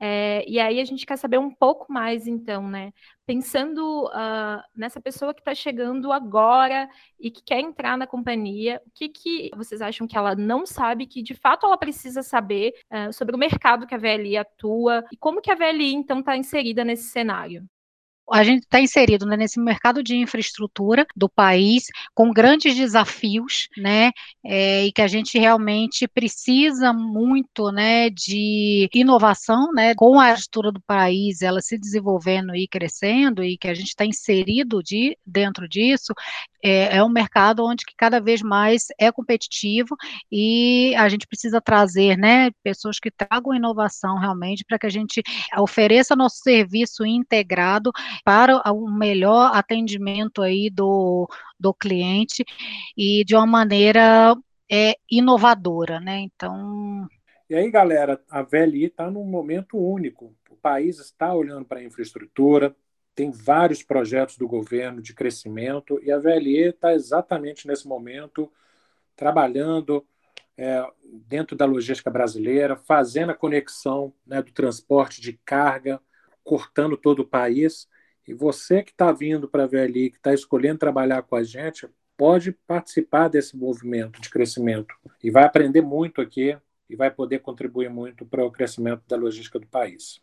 É, 0.00 0.44
e 0.48 0.58
aí 0.58 0.80
a 0.80 0.84
gente 0.84 1.06
quer 1.06 1.16
saber 1.16 1.38
um 1.38 1.50
pouco 1.50 1.90
mais, 1.90 2.26
então, 2.26 2.68
né? 2.68 2.92
Pensando 3.24 4.06
uh, 4.06 4.60
nessa 4.76 5.00
pessoa 5.00 5.32
que 5.32 5.40
está 5.40 5.54
chegando 5.54 6.12
agora 6.12 6.88
e 7.18 7.30
que 7.30 7.42
quer 7.42 7.60
entrar 7.60 7.96
na 7.96 8.06
companhia, 8.06 8.82
o 8.86 8.90
que, 8.92 9.08
que 9.08 9.50
vocês 9.56 9.80
acham 9.80 10.06
que 10.06 10.18
ela 10.18 10.34
não 10.34 10.66
sabe, 10.66 11.06
que 11.06 11.22
de 11.22 11.34
fato 11.34 11.64
ela 11.64 11.78
precisa 11.78 12.22
saber 12.22 12.74
uh, 12.90 13.12
sobre 13.12 13.34
o 13.34 13.38
mercado 13.38 13.86
que 13.86 13.94
a 13.94 13.98
VLI 13.98 14.36
atua 14.36 15.04
e 15.12 15.16
como 15.16 15.40
que 15.40 15.50
a 15.50 15.54
VLI, 15.54 15.94
então, 15.94 16.18
está 16.18 16.36
inserida 16.36 16.84
nesse 16.84 17.04
cenário? 17.04 17.66
A 18.32 18.42
gente 18.42 18.62
está 18.62 18.80
inserido 18.80 19.26
né, 19.26 19.36
nesse 19.36 19.60
mercado 19.60 20.02
de 20.02 20.16
infraestrutura 20.16 21.06
do 21.14 21.28
país 21.28 21.84
com 22.14 22.30
grandes 22.30 22.74
desafios, 22.74 23.68
né, 23.76 24.12
é, 24.44 24.86
e 24.86 24.92
que 24.92 25.02
a 25.02 25.06
gente 25.06 25.38
realmente 25.38 26.08
precisa 26.08 26.92
muito, 26.92 27.70
né, 27.70 28.08
de 28.10 28.88
inovação, 28.94 29.72
né, 29.72 29.94
com 29.94 30.18
a 30.18 30.32
estrutura 30.32 30.72
do 30.72 30.80
país, 30.80 31.42
ela 31.42 31.60
se 31.60 31.78
desenvolvendo 31.78 32.54
e 32.54 32.66
crescendo 32.66 33.44
e 33.44 33.58
que 33.58 33.68
a 33.68 33.74
gente 33.74 33.88
está 33.88 34.04
inserido 34.04 34.82
de, 34.82 35.16
dentro 35.26 35.68
disso, 35.68 36.14
é, 36.62 36.96
é, 36.96 37.04
um 37.04 37.10
mercado 37.10 37.62
onde 37.62 37.84
que 37.84 37.94
cada 37.94 38.20
vez 38.20 38.40
mais 38.40 38.86
é 38.98 39.12
competitivo 39.12 39.94
e 40.32 40.94
a 40.96 41.08
gente 41.10 41.26
precisa 41.26 41.60
trazer, 41.60 42.16
né, 42.16 42.50
pessoas 42.62 42.98
que 42.98 43.10
tragam 43.10 43.54
inovação 43.54 44.18
realmente 44.18 44.64
para 44.64 44.78
que 44.78 44.86
a 44.86 44.90
gente 44.90 45.22
ofereça 45.58 46.16
nosso 46.16 46.38
serviço 46.38 47.04
integrado 47.04 47.92
para 48.24 48.60
o 48.72 48.90
melhor 48.90 49.50
atendimento 49.54 50.42
aí 50.42 50.68
do, 50.70 51.28
do 51.58 51.72
cliente 51.72 52.44
e 52.96 53.24
de 53.24 53.34
uma 53.34 53.46
maneira 53.46 54.36
é, 54.70 54.96
inovadora, 55.10 56.00
né? 56.00 56.20
Então. 56.20 57.08
E 57.48 57.54
aí, 57.54 57.70
galera, 57.70 58.20
a 58.30 58.42
VLI 58.42 58.84
está 58.84 59.10
num 59.10 59.24
momento 59.24 59.78
único. 59.78 60.34
O 60.50 60.56
país 60.56 60.98
está 60.98 61.34
olhando 61.34 61.64
para 61.64 61.80
a 61.80 61.84
infraestrutura, 61.84 62.74
tem 63.14 63.30
vários 63.30 63.82
projetos 63.82 64.36
do 64.36 64.48
governo 64.48 65.00
de 65.00 65.14
crescimento 65.14 66.00
e 66.02 66.10
a 66.10 66.18
VLE 66.18 66.68
está 66.68 66.92
exatamente 66.92 67.66
nesse 67.66 67.86
momento 67.86 68.50
trabalhando 69.14 70.04
é, 70.56 70.84
dentro 71.26 71.56
da 71.56 71.64
logística 71.64 72.10
brasileira, 72.10 72.76
fazendo 72.76 73.30
a 73.30 73.36
conexão 73.36 74.12
né, 74.26 74.42
do 74.42 74.52
transporte 74.52 75.20
de 75.20 75.32
carga, 75.44 76.00
cortando 76.42 76.96
todo 76.96 77.20
o 77.20 77.26
país. 77.26 77.88
E 78.26 78.32
você 78.32 78.82
que 78.82 78.90
está 78.90 79.12
vindo 79.12 79.48
para 79.48 79.64
a 79.64 79.66
VLI, 79.66 80.10
que 80.10 80.16
está 80.16 80.32
escolhendo 80.32 80.78
trabalhar 80.78 81.22
com 81.22 81.36
a 81.36 81.42
gente, 81.42 81.88
pode 82.16 82.52
participar 82.52 83.28
desse 83.28 83.56
movimento 83.56 84.20
de 84.20 84.30
crescimento 84.30 84.94
e 85.22 85.30
vai 85.30 85.44
aprender 85.44 85.82
muito 85.82 86.20
aqui 86.20 86.56
e 86.88 86.96
vai 86.96 87.10
poder 87.10 87.40
contribuir 87.40 87.90
muito 87.90 88.24
para 88.24 88.44
o 88.44 88.50
crescimento 88.50 89.02
da 89.08 89.16
logística 89.16 89.58
do 89.58 89.66
país. 89.66 90.20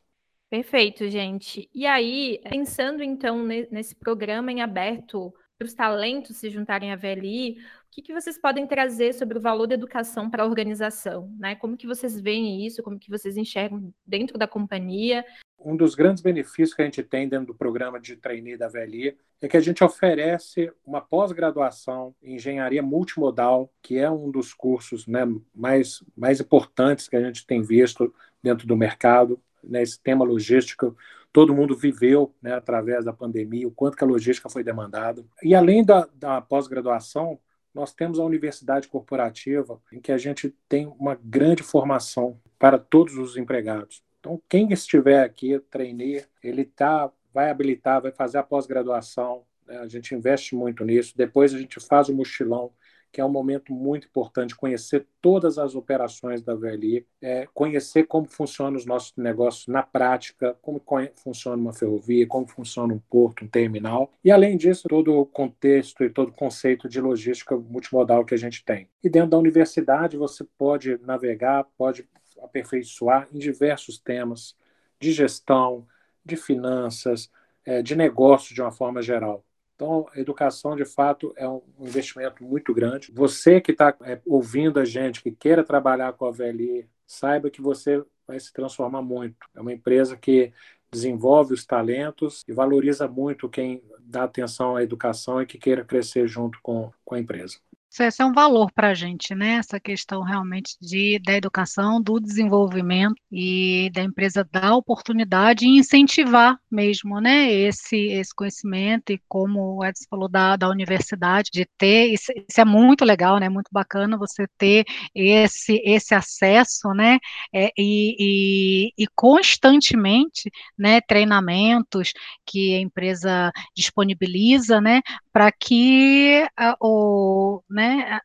Perfeito, 0.49 1.07
gente. 1.07 1.69
E 1.73 1.85
aí, 1.85 2.41
pensando 2.49 3.01
então 3.01 3.45
nesse 3.45 3.95
programa 3.95 4.51
em 4.51 4.61
aberto 4.61 5.33
para 5.61 5.67
os 5.67 5.73
talentos 5.75 6.37
se 6.37 6.49
juntarem 6.49 6.91
à 6.91 6.95
VLI, 6.95 7.51
o 7.51 7.91
que, 7.91 8.01
que 8.01 8.13
vocês 8.13 8.35
podem 8.35 8.65
trazer 8.65 9.13
sobre 9.13 9.37
o 9.37 9.41
valor 9.41 9.67
da 9.67 9.75
educação 9.75 10.27
para 10.27 10.41
a 10.41 10.45
organização? 10.45 11.31
Né? 11.37 11.53
Como 11.53 11.77
que 11.77 11.85
vocês 11.85 12.19
veem 12.19 12.65
isso? 12.65 12.81
Como 12.81 12.97
que 12.97 13.11
vocês 13.11 13.37
enxergam 13.37 13.93
dentro 14.03 14.39
da 14.39 14.47
companhia? 14.47 15.23
Um 15.59 15.75
dos 15.75 15.93
grandes 15.93 16.23
benefícios 16.23 16.73
que 16.73 16.81
a 16.81 16.85
gente 16.85 17.03
tem 17.03 17.29
dentro 17.29 17.47
do 17.47 17.55
programa 17.55 17.99
de 17.99 18.15
trainee 18.15 18.57
da 18.57 18.67
VLI 18.67 19.15
é 19.39 19.47
que 19.47 19.55
a 19.55 19.61
gente 19.61 19.83
oferece 19.83 20.71
uma 20.83 20.99
pós-graduação 20.99 22.15
em 22.23 22.35
engenharia 22.35 22.81
multimodal, 22.81 23.71
que 23.83 23.99
é 23.99 24.09
um 24.09 24.31
dos 24.31 24.55
cursos 24.55 25.05
né, 25.05 25.27
mais, 25.53 26.03
mais 26.17 26.39
importantes 26.39 27.07
que 27.07 27.15
a 27.15 27.21
gente 27.21 27.45
tem 27.45 27.61
visto 27.61 28.11
dentro 28.41 28.65
do 28.65 28.75
mercado 28.75 29.39
né, 29.63 29.83
esse 29.83 29.99
tema 30.01 30.25
logístico, 30.25 30.97
todo 31.31 31.55
mundo 31.55 31.75
viveu 31.75 32.33
né, 32.41 32.53
através 32.53 33.05
da 33.05 33.13
pandemia, 33.13 33.67
o 33.67 33.71
quanto 33.71 33.95
que 33.95 34.03
a 34.03 34.07
logística 34.07 34.49
foi 34.49 34.63
demandada. 34.63 35.23
E 35.43 35.55
além 35.55 35.83
da, 35.83 36.07
da 36.13 36.41
pós-graduação, 36.41 37.39
nós 37.73 37.93
temos 37.93 38.19
a 38.19 38.23
universidade 38.23 38.87
corporativa, 38.87 39.81
em 39.91 39.99
que 39.99 40.11
a 40.11 40.17
gente 40.17 40.53
tem 40.67 40.87
uma 40.99 41.17
grande 41.23 41.63
formação 41.63 42.39
para 42.59 42.77
todos 42.77 43.17
os 43.17 43.37
empregados. 43.37 44.03
Então, 44.19 44.41
quem 44.47 44.71
estiver 44.71 45.23
aqui, 45.23 45.57
trainee, 45.71 46.25
ele 46.43 46.65
tá, 46.65 47.09
vai 47.33 47.49
habilitar, 47.49 48.01
vai 48.01 48.11
fazer 48.11 48.37
a 48.37 48.43
pós-graduação, 48.43 49.43
né, 49.65 49.77
a 49.77 49.87
gente 49.87 50.13
investe 50.13 50.53
muito 50.53 50.83
nisso. 50.83 51.13
Depois 51.15 51.53
a 51.53 51.57
gente 51.57 51.79
faz 51.79 52.09
o 52.09 52.13
mochilão, 52.13 52.71
que 53.11 53.19
é 53.19 53.25
um 53.25 53.29
momento 53.29 53.73
muito 53.73 54.07
importante, 54.07 54.55
conhecer 54.55 55.05
todas 55.21 55.57
as 55.57 55.75
operações 55.75 56.41
da 56.41 56.55
VLI, 56.55 57.05
é, 57.21 57.47
conhecer 57.53 58.03
como 58.03 58.27
funcionam 58.27 58.77
os 58.77 58.85
nossos 58.85 59.15
negócios 59.17 59.67
na 59.67 59.83
prática, 59.83 60.57
como 60.61 60.81
funciona 61.15 61.57
uma 61.57 61.73
ferrovia, 61.73 62.25
como 62.25 62.47
funciona 62.47 62.93
um 62.93 62.99
porto, 62.99 63.43
um 63.43 63.47
terminal, 63.47 64.11
e 64.23 64.31
além 64.31 64.55
disso, 64.57 64.87
todo 64.87 65.19
o 65.19 65.25
contexto 65.25 66.03
e 66.03 66.09
todo 66.09 66.29
o 66.29 66.33
conceito 66.33 66.87
de 66.87 67.01
logística 67.01 67.55
multimodal 67.55 68.23
que 68.23 68.33
a 68.33 68.37
gente 68.37 68.63
tem. 68.63 68.87
E 69.03 69.09
dentro 69.09 69.31
da 69.31 69.37
universidade, 69.37 70.17
você 70.17 70.45
pode 70.57 70.97
navegar, 71.01 71.65
pode 71.77 72.07
aperfeiçoar 72.41 73.27
em 73.33 73.39
diversos 73.39 73.99
temas 73.99 74.55
de 74.99 75.11
gestão, 75.11 75.85
de 76.23 76.35
finanças, 76.35 77.29
é, 77.65 77.81
de 77.81 77.95
negócio 77.95 78.53
de 78.53 78.61
uma 78.61 78.71
forma 78.71 79.01
geral. 79.01 79.43
Então, 79.81 80.05
educação, 80.13 80.75
de 80.75 80.85
fato, 80.85 81.33
é 81.35 81.49
um 81.49 81.59
investimento 81.79 82.43
muito 82.43 82.71
grande. 82.71 83.11
Você 83.11 83.59
que 83.59 83.71
está 83.71 83.97
é, 84.03 84.21
ouvindo 84.27 84.79
a 84.79 84.85
gente, 84.85 85.23
que 85.23 85.31
queira 85.31 85.63
trabalhar 85.63 86.13
com 86.13 86.27
a 86.27 86.31
VLI, 86.31 86.87
saiba 87.07 87.49
que 87.49 87.63
você 87.63 87.99
vai 88.27 88.39
se 88.39 88.53
transformar 88.53 89.01
muito. 89.01 89.37
É 89.55 89.59
uma 89.59 89.73
empresa 89.73 90.15
que 90.15 90.53
desenvolve 90.91 91.55
os 91.55 91.65
talentos 91.65 92.43
e 92.47 92.53
valoriza 92.53 93.07
muito 93.07 93.49
quem 93.49 93.81
dá 94.01 94.25
atenção 94.25 94.75
à 94.75 94.83
educação 94.83 95.41
e 95.41 95.47
que 95.47 95.57
queira 95.57 95.83
crescer 95.83 96.27
junto 96.27 96.59
com, 96.61 96.91
com 97.03 97.15
a 97.15 97.19
empresa. 97.19 97.57
Isso 97.99 98.21
é 98.21 98.25
um 98.25 98.31
valor 98.31 98.71
para 98.71 98.91
a 98.91 98.93
gente, 98.93 99.35
né? 99.35 99.55
Essa 99.55 99.77
questão 99.77 100.21
realmente 100.23 100.77
de, 100.79 101.19
da 101.19 101.33
educação, 101.33 102.01
do 102.01 102.21
desenvolvimento 102.21 103.15
e 103.29 103.89
da 103.93 104.01
empresa 104.01 104.47
dar 104.49 104.75
oportunidade 104.75 105.65
e 105.65 105.77
incentivar 105.77 106.57
mesmo, 106.71 107.19
né? 107.19 107.51
Esse, 107.51 107.97
esse 107.97 108.33
conhecimento 108.33 109.11
e 109.11 109.21
como 109.27 109.75
o 109.79 109.85
Edson 109.85 110.05
falou 110.09 110.29
da, 110.29 110.55
da 110.55 110.69
universidade, 110.69 111.49
de 111.51 111.67
ter, 111.77 112.13
isso, 112.13 112.31
isso 112.47 112.61
é 112.61 112.65
muito 112.65 113.03
legal, 113.03 113.37
né? 113.39 113.49
Muito 113.49 113.67
bacana 113.73 114.17
você 114.17 114.47
ter 114.57 114.85
esse, 115.13 115.81
esse 115.83 116.15
acesso, 116.15 116.93
né? 116.93 117.19
É, 117.53 117.71
e, 117.77 118.87
e, 118.97 119.03
e 119.03 119.07
constantemente, 119.13 120.49
né? 120.79 121.01
Treinamentos 121.01 122.13
que 122.45 122.73
a 122.73 122.79
empresa 122.79 123.51
disponibiliza, 123.75 124.79
né? 124.79 125.01
Para 125.33 125.51
que 125.51 126.45
o, 126.81 127.61
né, 127.69 128.19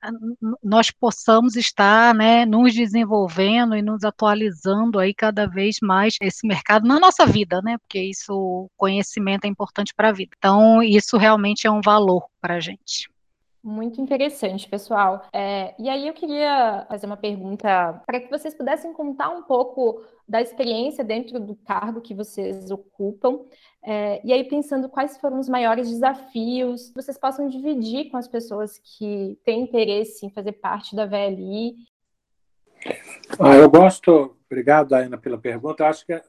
nós 0.63 0.91
possamos 0.91 1.55
estar 1.55 2.15
né, 2.15 2.45
nos 2.45 2.75
desenvolvendo 2.75 3.77
e 3.77 3.83
nos 3.83 4.03
atualizando 4.05 4.99
aí 4.99 5.15
cada 5.15 5.47
vez 5.47 5.77
mais 5.81 6.17
esse 6.21 6.47
mercado 6.47 6.87
na 6.87 6.99
nossa 6.99 7.25
vida, 7.25 7.61
né? 7.63 7.79
Porque 7.79 8.01
isso, 8.01 8.69
conhecimento 8.77 9.45
é 9.45 9.49
importante 9.49 9.95
para 9.95 10.09
a 10.09 10.13
vida. 10.13 10.33
Então, 10.37 10.83
isso 10.83 11.17
realmente 11.17 11.67
é 11.67 11.71
um 11.71 11.81
valor 11.81 12.27
para 12.41 12.57
a 12.57 12.61
gente. 12.61 13.09
Muito 13.67 14.01
interessante, 14.01 14.69
pessoal. 14.69 15.27
É, 15.33 15.75
e 15.77 15.89
aí 15.89 16.07
eu 16.07 16.15
queria 16.15 16.87
fazer 16.89 17.05
uma 17.05 17.17
pergunta 17.17 18.01
para 18.07 18.21
que 18.21 18.31
vocês 18.31 18.55
pudessem 18.55 18.93
contar 18.93 19.31
um 19.31 19.43
pouco 19.43 20.05
da 20.29 20.41
experiência 20.41 21.03
dentro 21.03 21.41
do 21.41 21.57
cargo 21.57 22.01
que 22.01 22.15
vocês 22.15 22.71
ocupam. 22.71 23.41
É, 23.83 24.21
e 24.25 24.33
aí 24.33 24.45
pensando 24.45 24.89
quais 24.89 25.19
foram 25.19 25.41
os 25.41 25.49
maiores 25.49 25.91
desafios 25.91 26.93
vocês 26.95 27.19
possam 27.19 27.49
dividir 27.49 28.09
com 28.09 28.17
as 28.17 28.29
pessoas 28.29 28.79
que 28.79 29.37
têm 29.45 29.63
interesse 29.63 30.25
em 30.25 30.31
fazer 30.31 30.53
parte 30.53 30.95
da 30.95 31.05
VLI. 31.05 31.75
Ah, 33.41 33.57
eu 33.57 33.69
gosto, 33.69 34.37
obrigado, 34.49 34.91
Diana, 34.91 35.19
pela 35.19 35.39
pergunta. 35.39 35.89
Acho 35.89 36.07
que 36.07 36.13
eu 36.13 36.23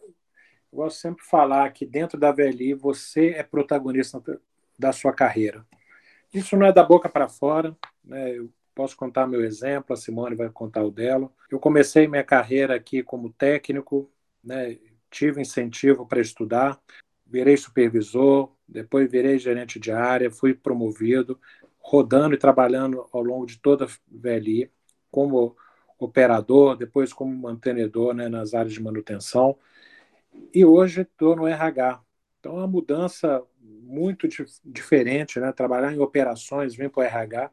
gosto 0.73 0.97
sempre 0.97 1.23
de 1.23 1.29
falar 1.29 1.71
que 1.71 1.85
dentro 1.85 2.19
da 2.19 2.31
VLI 2.31 2.73
você 2.73 3.35
é 3.37 3.43
protagonista 3.43 4.19
da 4.79 4.91
sua 4.91 5.13
carreira. 5.13 5.63
Isso 6.33 6.57
não 6.57 6.65
é 6.65 6.73
da 6.73 6.83
boca 6.83 7.09
para 7.09 7.27
fora, 7.27 7.75
né? 8.03 8.37
Eu 8.37 8.51
posso 8.75 8.95
contar 8.95 9.25
meu 9.25 9.43
exemplo, 9.43 9.93
a 9.93 9.97
Simone 9.97 10.35
vai 10.35 10.49
contar 10.49 10.83
o 10.83 10.91
dela. 10.91 11.31
Eu 11.49 11.59
comecei 11.59 12.07
minha 12.07 12.23
carreira 12.23 12.75
aqui 12.75 13.01
como 13.01 13.33
técnico, 13.33 14.11
né? 14.43 14.77
tive 15.09 15.41
incentivo 15.41 16.05
para 16.05 16.21
estudar, 16.21 16.79
virei 17.25 17.57
supervisor, 17.57 18.51
depois 18.67 19.09
virei 19.09 19.39
gerente 19.39 19.79
de 19.79 19.91
área, 19.91 20.29
fui 20.29 20.53
promovido, 20.53 21.39
rodando 21.79 22.35
e 22.35 22.37
trabalhando 22.37 23.07
ao 23.11 23.23
longo 23.23 23.45
de 23.45 23.59
toda 23.59 23.85
a 23.85 23.89
VLI, 24.09 24.69
como 25.09 25.55
operador, 25.97 26.75
depois 26.77 27.11
como 27.13 27.35
mantenedor 27.35 28.13
né, 28.13 28.29
nas 28.29 28.53
áreas 28.53 28.73
de 28.73 28.81
manutenção, 28.81 29.57
e 30.53 30.63
hoje 30.63 31.01
estou 31.01 31.35
no 31.35 31.47
RH. 31.47 32.01
Então, 32.39 32.55
uma 32.55 32.67
mudança 32.67 33.43
muito 33.87 34.27
diferente, 34.63 35.39
né? 35.39 35.51
Trabalhar 35.51 35.93
em 35.93 35.99
operações, 35.99 36.75
vir 36.75 36.89
para 36.89 37.01
o 37.01 37.03
RH. 37.03 37.51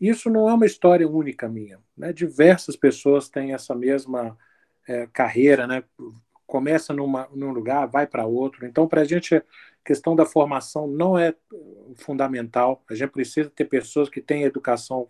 Isso 0.00 0.30
não 0.30 0.48
é 0.48 0.54
uma 0.54 0.66
história 0.66 1.08
única 1.08 1.48
minha, 1.48 1.78
né? 1.96 2.12
Diversas 2.12 2.76
pessoas 2.76 3.28
têm 3.28 3.52
essa 3.52 3.74
mesma 3.74 4.38
é, 4.86 5.06
carreira, 5.12 5.66
né? 5.66 5.82
Começa 6.46 6.92
numa, 6.92 7.28
num 7.34 7.50
lugar, 7.52 7.86
vai 7.86 8.06
para 8.06 8.26
outro. 8.26 8.66
Então, 8.66 8.86
para 8.86 9.02
a 9.02 9.04
gente, 9.04 9.36
a 9.36 9.42
questão 9.84 10.14
da 10.14 10.26
formação 10.26 10.86
não 10.86 11.18
é 11.18 11.34
fundamental. 11.96 12.84
A 12.90 12.94
gente 12.94 13.10
precisa 13.10 13.50
ter 13.50 13.64
pessoas 13.66 14.08
que 14.08 14.20
têm 14.20 14.42
educação 14.42 15.08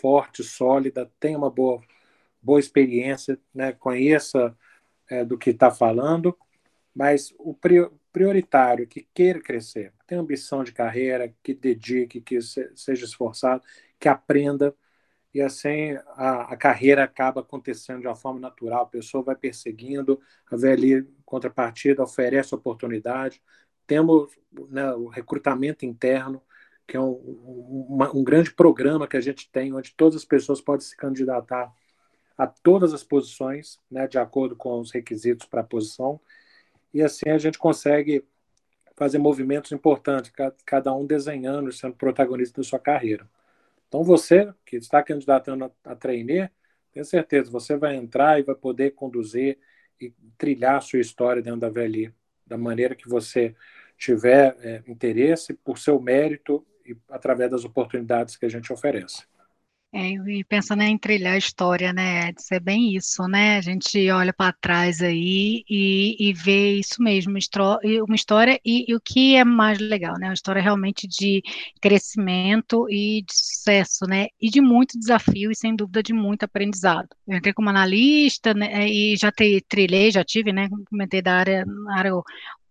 forte, 0.00 0.42
sólida, 0.42 1.10
tenham 1.20 1.40
uma 1.40 1.50
boa, 1.50 1.80
boa 2.40 2.60
experiência, 2.60 3.38
né? 3.54 3.72
conheça 3.72 4.56
é, 5.08 5.24
do 5.24 5.36
que 5.36 5.50
está 5.50 5.70
falando, 5.70 6.36
mas 6.94 7.34
o 7.38 7.56
prioritário, 8.12 8.86
que 8.86 9.06
queira 9.14 9.40
crescer, 9.40 9.92
tem 10.12 10.18
ambição 10.18 10.62
de 10.62 10.72
carreira, 10.72 11.34
que 11.42 11.54
dedique, 11.54 12.20
que 12.20 12.38
seja 12.42 13.06
esforçado, 13.06 13.62
que 13.98 14.08
aprenda, 14.08 14.74
e 15.32 15.40
assim 15.40 15.92
a, 16.08 16.52
a, 16.52 16.56
carreira 16.56 17.02
acaba 17.02 17.40
acontecendo 17.40 18.02
de 18.02 18.06
uma 18.06 18.14
forma 18.14 18.38
natural, 18.38 18.82
a 18.82 18.86
pessoa 18.86 19.24
vai 19.24 19.34
perseguindo, 19.34 20.20
a 20.50 20.56
VLI 20.56 21.08
contrapartida 21.24 22.02
oferece 22.02 22.54
oportunidade, 22.54 23.42
temos 23.86 24.30
né, 24.68 24.92
o 24.92 25.06
recrutamento 25.06 25.86
interno, 25.86 26.42
que 26.86 26.94
é 26.94 27.00
um, 27.00 27.12
um, 27.12 27.98
um 28.16 28.22
grande 28.22 28.52
programa 28.52 29.08
que 29.08 29.16
a 29.16 29.20
gente 29.20 29.50
tem, 29.50 29.72
onde 29.72 29.94
todas 29.96 30.16
as 30.16 30.24
pessoas 30.26 30.60
podem 30.60 30.84
se 30.84 30.94
candidatar 30.94 31.72
a 32.36 32.46
todas 32.46 32.92
as 32.92 33.02
posições, 33.02 33.80
né, 33.90 34.06
de 34.06 34.18
acordo 34.18 34.54
com 34.56 34.78
os 34.78 34.90
requisitos 34.90 35.46
para 35.46 35.62
a 35.62 35.64
posição, 35.64 36.20
e 36.92 37.00
assim 37.00 37.30
a 37.30 37.38
gente 37.38 37.58
consegue 37.58 38.22
fazer 39.02 39.18
movimentos 39.18 39.72
importantes, 39.72 40.32
cada 40.64 40.94
um 40.94 41.04
desenhando, 41.04 41.72
sendo 41.72 41.96
protagonista 41.96 42.60
da 42.60 42.68
sua 42.68 42.78
carreira. 42.78 43.28
Então, 43.88 44.04
você 44.04 44.54
que 44.64 44.76
está 44.76 45.02
candidatando 45.02 45.64
a, 45.64 45.70
a 45.90 45.96
trainer, 45.96 46.52
tenha 46.92 47.04
certeza, 47.04 47.50
você 47.50 47.76
vai 47.76 47.96
entrar 47.96 48.38
e 48.38 48.44
vai 48.44 48.54
poder 48.54 48.92
conduzir 48.92 49.58
e 50.00 50.14
trilhar 50.38 50.76
a 50.76 50.80
sua 50.80 51.00
história 51.00 51.42
dentro 51.42 51.58
da 51.58 51.68
VLI, 51.68 52.14
da 52.46 52.56
maneira 52.56 52.94
que 52.94 53.08
você 53.08 53.56
tiver 53.98 54.56
é, 54.60 54.84
interesse, 54.86 55.52
por 55.52 55.78
seu 55.78 56.00
mérito 56.00 56.64
e 56.86 56.96
através 57.10 57.50
das 57.50 57.64
oportunidades 57.64 58.36
que 58.36 58.46
a 58.46 58.48
gente 58.48 58.72
oferece. 58.72 59.24
É, 59.94 60.08
e 60.08 60.42
pensando 60.44 60.82
em 60.82 60.96
trilhar 60.96 61.34
a 61.34 61.38
história, 61.38 61.92
né, 61.92 62.30
Edson, 62.30 62.54
é 62.54 62.60
bem 62.60 62.96
isso, 62.96 63.28
né? 63.28 63.58
A 63.58 63.60
gente 63.60 64.10
olha 64.10 64.32
para 64.32 64.50
trás 64.54 65.02
aí 65.02 65.62
e, 65.68 66.16
e 66.18 66.32
vê 66.32 66.76
isso 66.76 67.02
mesmo, 67.02 67.32
uma 68.06 68.14
história 68.16 68.58
e, 68.64 68.90
e, 68.90 68.94
o 68.94 69.00
que 69.00 69.36
é 69.36 69.44
mais 69.44 69.78
legal, 69.78 70.14
né? 70.18 70.28
Uma 70.28 70.32
história 70.34 70.62
realmente 70.62 71.06
de 71.06 71.42
crescimento 71.78 72.86
e 72.88 73.22
de 73.22 73.34
sucesso, 73.34 74.06
né? 74.06 74.28
E 74.40 74.48
de 74.48 74.62
muito 74.62 74.98
desafio 74.98 75.50
e 75.50 75.54
sem 75.54 75.76
dúvida 75.76 76.02
de 76.02 76.14
muito 76.14 76.44
aprendizado. 76.44 77.08
Eu 77.28 77.36
entrei 77.36 77.52
como 77.52 77.68
analista, 77.68 78.54
né, 78.54 78.88
e 78.88 79.14
já 79.14 79.30
trilhei, 79.68 80.10
já 80.10 80.24
tive, 80.24 80.54
né? 80.54 80.70
Comentei 80.88 81.20
da 81.20 81.34
área, 81.34 81.66
área 81.90 82.12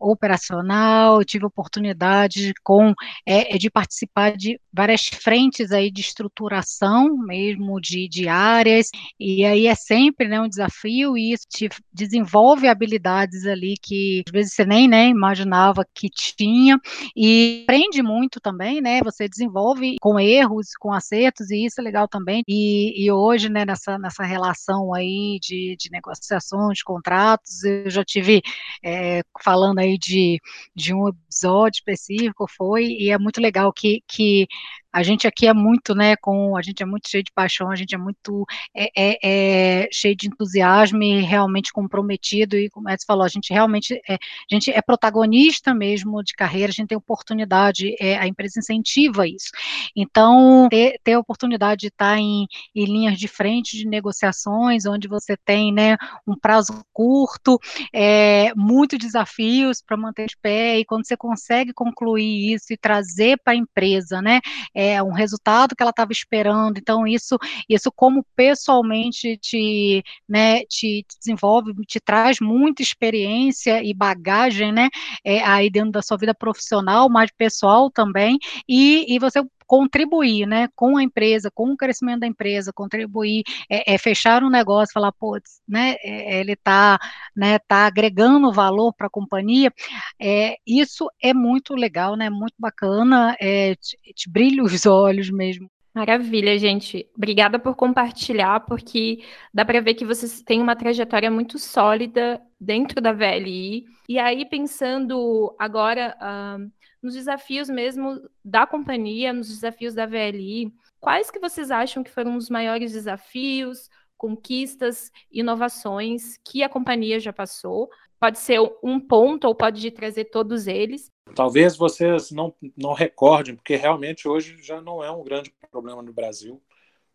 operacional, 0.01 1.24
tive 1.24 1.46
oportunidade 1.46 2.53
com 2.63 2.93
é, 3.25 3.55
é, 3.55 3.58
de 3.58 3.70
participar 3.70 4.36
de 4.36 4.60
várias 4.74 5.08
frentes 5.08 5.72
aí 5.72 5.91
de 5.91 6.01
estruturação 6.01 7.17
mesmo 7.17 7.79
de, 7.79 8.08
de 8.08 8.27
áreas, 8.27 8.89
e 9.20 9.46
aí 9.46 9.67
é 9.67 9.75
sempre 9.75 10.27
né, 10.27 10.41
um 10.41 10.50
desafio 10.50 11.17
e 11.17 11.34
isso 11.34 11.46
te 11.50 11.70
desenvolve 11.93 12.67
habilidades 12.67 13.46
ali 13.46 13.75
que 13.81 14.24
às 14.27 14.31
vezes 14.31 14.53
você 14.53 14.65
nem 14.65 14.88
né, 14.88 15.08
imaginava 15.08 15.86
que 15.93 16.10
tinha, 16.10 16.79
e 17.15 17.63
aprende 17.63 18.01
muito 18.01 18.39
também, 18.39 18.81
né? 18.81 19.00
Você 19.03 19.27
desenvolve 19.27 19.96
com 20.01 20.20
erros, 20.20 20.70
com 20.79 20.93
acertos, 20.93 21.50
e 21.51 21.65
isso 21.65 21.79
é 21.79 21.84
legal 21.84 22.08
também. 22.08 22.43
E, 22.48 23.05
e 23.05 23.12
hoje, 23.12 23.50
né, 23.50 23.65
nessa, 23.65 23.98
nessa 23.98 24.24
relação 24.24 24.93
aí 24.93 25.39
de, 25.41 25.75
de 25.79 25.89
negociações, 25.91 26.77
de 26.77 26.84
contratos, 26.84 27.63
eu 27.63 27.89
já 27.89 28.03
tive 28.03 28.41
é, 28.84 29.22
falando 29.43 29.79
aí 29.79 29.90
de, 29.98 30.39
de 30.75 30.93
um 30.93 31.07
episódio 31.10 31.77
específico, 31.79 32.45
foi, 32.57 32.86
e 32.86 33.10
é 33.12 33.17
muito 33.17 33.41
legal 33.41 33.71
que, 33.74 34.01
que 34.07 34.48
a 34.91 35.03
gente 35.03 35.27
aqui 35.27 35.48
é 35.48 35.53
muito, 35.53 35.95
né, 35.95 36.15
com, 36.17 36.57
a 36.57 36.62
gente 36.62 36.83
é 36.83 36.86
muito 36.86 37.10
cheio 37.10 37.24
de 37.24 37.31
paixão, 37.31 37.69
a 37.71 37.75
gente 37.75 37.95
é 37.95 37.98
muito 37.98 38.45
é, 38.75 38.89
é, 38.95 39.83
é 39.83 39.88
cheio 39.91 40.15
de 40.15 40.27
entusiasmo 40.27 41.01
e 41.01 41.21
realmente 41.21 41.71
comprometido, 41.71 42.57
e 42.57 42.69
como 42.69 42.89
Edson 42.89 43.05
falou, 43.07 43.24
a 43.24 43.29
gente 43.29 43.53
realmente 43.53 44.00
é, 44.07 44.15
a 44.15 44.53
gente 44.53 44.71
é 44.71 44.81
protagonista 44.81 45.74
mesmo 45.74 46.24
de 46.24 46.33
carreira, 46.33 46.71
a 46.71 46.74
gente 46.74 46.88
tem 46.88 46.98
oportunidade, 46.98 47.95
é, 48.00 48.17
a 48.17 48.27
empresa 48.27 48.60
incentiva 48.60 49.27
isso. 49.27 49.50
Então, 49.95 50.67
ter, 50.69 51.00
ter 51.03 51.13
a 51.13 51.19
oportunidade 51.19 51.81
de 51.81 51.88
estar 51.88 52.17
em, 52.17 52.48
em 52.75 52.86
linhas 52.86 53.17
de 53.17 53.27
frente 53.27 53.77
de 53.77 53.86
negociações, 53.88 54.86
onde 54.86 55.07
você 55.07 55.38
tem, 55.38 55.74
né, 55.74 55.98
um 56.27 56.36
prazo 56.36 56.83
curto, 56.91 57.60
é, 57.93 58.53
muitos 58.55 59.00
desafios 59.00 59.81
para 59.81 59.98
manter 59.98 60.27
de 60.27 60.38
pé, 60.41 60.79
e 60.79 60.86
quando 60.86 61.05
você 61.07 61.15
consegue 61.15 61.74
concluir 61.74 62.53
isso 62.53 62.74
e 62.74 62.77
trazer 62.77 63.38
para 63.43 63.53
a 63.53 63.55
empresa, 63.55 64.21
né, 64.21 64.39
é, 64.81 65.03
um 65.03 65.11
resultado 65.11 65.75
que 65.75 65.83
ela 65.83 65.91
estava 65.91 66.11
esperando. 66.11 66.77
Então, 66.79 67.05
isso, 67.05 67.38
isso 67.69 67.91
como 67.91 68.25
pessoalmente 68.35 69.38
te, 69.38 70.03
né, 70.27 70.63
te, 70.65 71.05
desenvolve, 71.19 71.73
te 71.85 72.00
traz 72.00 72.38
muita 72.41 72.81
experiência 72.81 73.83
e 73.83 73.93
bagagem, 73.93 74.71
né, 74.71 74.89
é, 75.23 75.43
aí 75.43 75.69
dentro 75.69 75.91
da 75.91 76.01
sua 76.01 76.17
vida 76.17 76.33
profissional, 76.33 77.07
mas 77.09 77.29
pessoal 77.38 77.91
também, 77.91 78.39
e, 78.67 79.05
e 79.13 79.19
você 79.19 79.43
contribuir, 79.71 80.45
né, 80.45 80.67
com 80.75 80.97
a 80.97 81.03
empresa, 81.03 81.49
com 81.49 81.71
o 81.71 81.77
crescimento 81.77 82.19
da 82.19 82.27
empresa, 82.27 82.73
contribuir, 82.73 83.41
é, 83.69 83.93
é 83.93 83.97
fechar 83.97 84.43
um 84.43 84.49
negócio, 84.49 84.91
falar, 84.91 85.13
pô, 85.13 85.39
né, 85.65 85.95
é, 86.03 86.41
ele 86.41 86.51
está, 86.51 86.99
né, 87.34 87.57
tá 87.57 87.86
agregando 87.86 88.51
valor 88.51 88.93
para 88.93 89.07
a 89.07 89.10
companhia, 89.10 89.71
é, 90.19 90.57
isso 90.67 91.10
é 91.23 91.34
muito 91.34 91.73
legal, 91.73 92.17
né, 92.17 92.29
muito 92.29 92.55
bacana, 92.60 93.34
é, 93.39 93.75
te, 93.75 93.97
te 94.13 94.29
brilha 94.29 94.62
os 94.62 94.71
olhos 94.86 95.29
mesmo. 95.29 95.71
Maravilha, 95.93 96.57
gente. 96.57 97.10
Obrigada 97.15 97.57
por 97.57 97.73
compartilhar, 97.75 98.62
porque 98.62 99.23
dá 99.53 99.63
para 99.63 99.81
ver 99.81 99.93
que 99.93 100.05
vocês 100.05 100.41
têm 100.41 100.62
uma 100.62 100.75
trajetória 100.75 101.31
muito 101.31 101.57
sólida 101.57 102.41
dentro 102.60 103.01
da 103.01 103.13
VLI. 103.13 103.86
E 104.07 104.19
aí, 104.19 104.45
pensando 104.45 105.53
agora, 105.60 106.15
uh, 106.17 106.71
nos 107.01 107.13
desafios 107.15 107.69
mesmo 107.69 108.21
da 108.43 108.67
companhia, 108.67 109.33
nos 109.33 109.47
desafios 109.47 109.93
da 109.93 110.05
VLI. 110.05 110.71
Quais 110.99 111.31
que 111.31 111.39
vocês 111.39 111.71
acham 111.71 112.03
que 112.03 112.11
foram 112.11 112.37
os 112.37 112.49
maiores 112.49 112.91
desafios, 112.91 113.89
conquistas, 114.17 115.11
inovações 115.31 116.37
que 116.45 116.61
a 116.61 116.69
companhia 116.69 117.19
já 117.19 117.33
passou? 117.33 117.89
Pode 118.19 118.37
ser 118.37 118.59
um 118.83 118.99
ponto 118.99 119.45
ou 119.47 119.55
pode 119.55 119.89
trazer 119.89 120.25
todos 120.25 120.67
eles. 120.67 121.09
Talvez 121.35 121.75
vocês 121.75 122.29
não, 122.29 122.53
não 122.77 122.93
recordem, 122.93 123.55
porque 123.55 123.75
realmente 123.75 124.27
hoje 124.27 124.61
já 124.61 124.79
não 124.79 125.03
é 125.03 125.09
um 125.09 125.23
grande 125.23 125.51
problema 125.71 126.03
no 126.03 126.13
Brasil. 126.13 126.61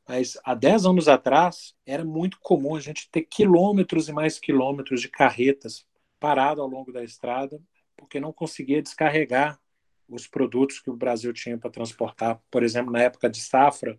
Mas 0.09 0.39
há 0.45 0.55
10 0.55 0.87
anos 0.87 1.09
atrás 1.09 1.75
era 1.85 2.05
muito 2.05 2.39
comum 2.41 2.77
a 2.77 2.81
gente 2.81 3.09
ter 3.11 3.23
quilômetros 3.23 4.09
e 4.09 4.13
mais 4.13 4.39
quilômetros 4.39 5.01
de 5.01 5.09
carretas 5.09 5.87
parado 6.19 6.63
ao 6.63 6.69
longo 6.69 6.93
da 6.93 7.05
estrada, 7.05 7.61
porque 7.97 8.19
não 8.19 8.33
conseguia 8.33 8.83
descarregar 8.83 9.61
os 10.09 10.27
produtos 10.27 10.81
que 10.81 10.91
o 10.91 10.97
Brasil 10.97 11.33
tinha 11.33 11.59
para 11.59 11.71
transportar. 11.71 12.41
Por 12.51 12.63
exemplo, 12.63 12.93
na 12.93 13.03
época 13.03 13.29
de 13.29 13.41
safra, 13.41 13.99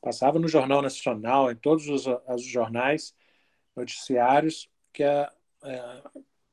passava 0.00 0.38
no 0.38 0.48
Jornal 0.48 0.82
Nacional, 0.82 1.50
em 1.50 1.56
todos 1.56 1.88
os, 1.88 2.06
os 2.06 2.44
jornais, 2.44 3.14
noticiários, 3.74 4.70
que, 4.92 5.02
a, 5.02 5.32
é, 5.64 6.02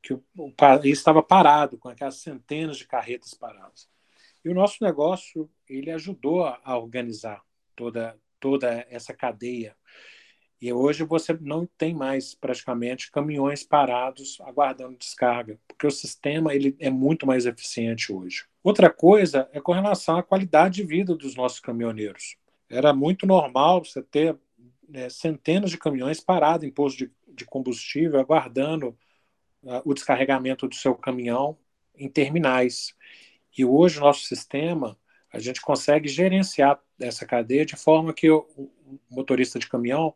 que 0.02 0.14
o, 0.14 0.24
o 0.36 0.52
país 0.52 0.98
estava 0.98 1.22
parado, 1.22 1.78
com 1.78 1.88
aquelas 1.88 2.16
centenas 2.16 2.78
de 2.78 2.86
carretas 2.86 3.34
paradas. 3.34 3.88
E 4.44 4.48
o 4.48 4.54
nosso 4.54 4.82
negócio, 4.82 5.50
ele 5.68 5.90
ajudou 5.90 6.44
a, 6.44 6.78
organizar 6.78 7.42
toda, 7.76 8.18
toda 8.40 8.86
essa 8.88 9.12
cadeia 9.12 9.76
e 10.60 10.72
hoje 10.72 11.04
você 11.04 11.32
não 11.40 11.66
tem 11.78 11.94
mais 11.94 12.34
praticamente 12.34 13.12
caminhões 13.12 13.62
parados 13.62 14.38
aguardando 14.40 14.98
descarga, 14.98 15.58
porque 15.68 15.86
o 15.86 15.90
sistema 15.90 16.52
ele 16.52 16.76
é 16.80 16.90
muito 16.90 17.26
mais 17.26 17.46
eficiente 17.46 18.12
hoje. 18.12 18.44
Outra 18.68 18.90
coisa 18.90 19.48
é 19.50 19.62
com 19.62 19.72
relação 19.72 20.18
à 20.18 20.22
qualidade 20.22 20.74
de 20.74 20.86
vida 20.86 21.14
dos 21.16 21.34
nossos 21.34 21.58
caminhoneiros. 21.58 22.36
Era 22.68 22.92
muito 22.92 23.26
normal 23.26 23.82
você 23.82 24.02
ter 24.02 24.36
né, 24.86 25.08
centenas 25.08 25.70
de 25.70 25.78
caminhões 25.78 26.20
parados 26.20 26.68
em 26.68 26.70
postos 26.70 26.98
de, 26.98 27.34
de 27.34 27.46
combustível, 27.46 28.20
aguardando 28.20 28.88
uh, 29.62 29.80
o 29.86 29.94
descarregamento 29.94 30.68
do 30.68 30.74
seu 30.74 30.94
caminhão 30.94 31.56
em 31.96 32.10
terminais. 32.10 32.94
E 33.56 33.64
hoje 33.64 33.96
o 33.96 34.02
nosso 34.02 34.24
sistema, 34.24 34.98
a 35.32 35.38
gente 35.38 35.62
consegue 35.62 36.06
gerenciar 36.06 36.78
essa 37.00 37.24
cadeia 37.24 37.64
de 37.64 37.74
forma 37.74 38.12
que 38.12 38.28
o, 38.28 38.46
o 38.54 38.70
motorista 39.08 39.58
de 39.58 39.66
caminhão 39.66 40.14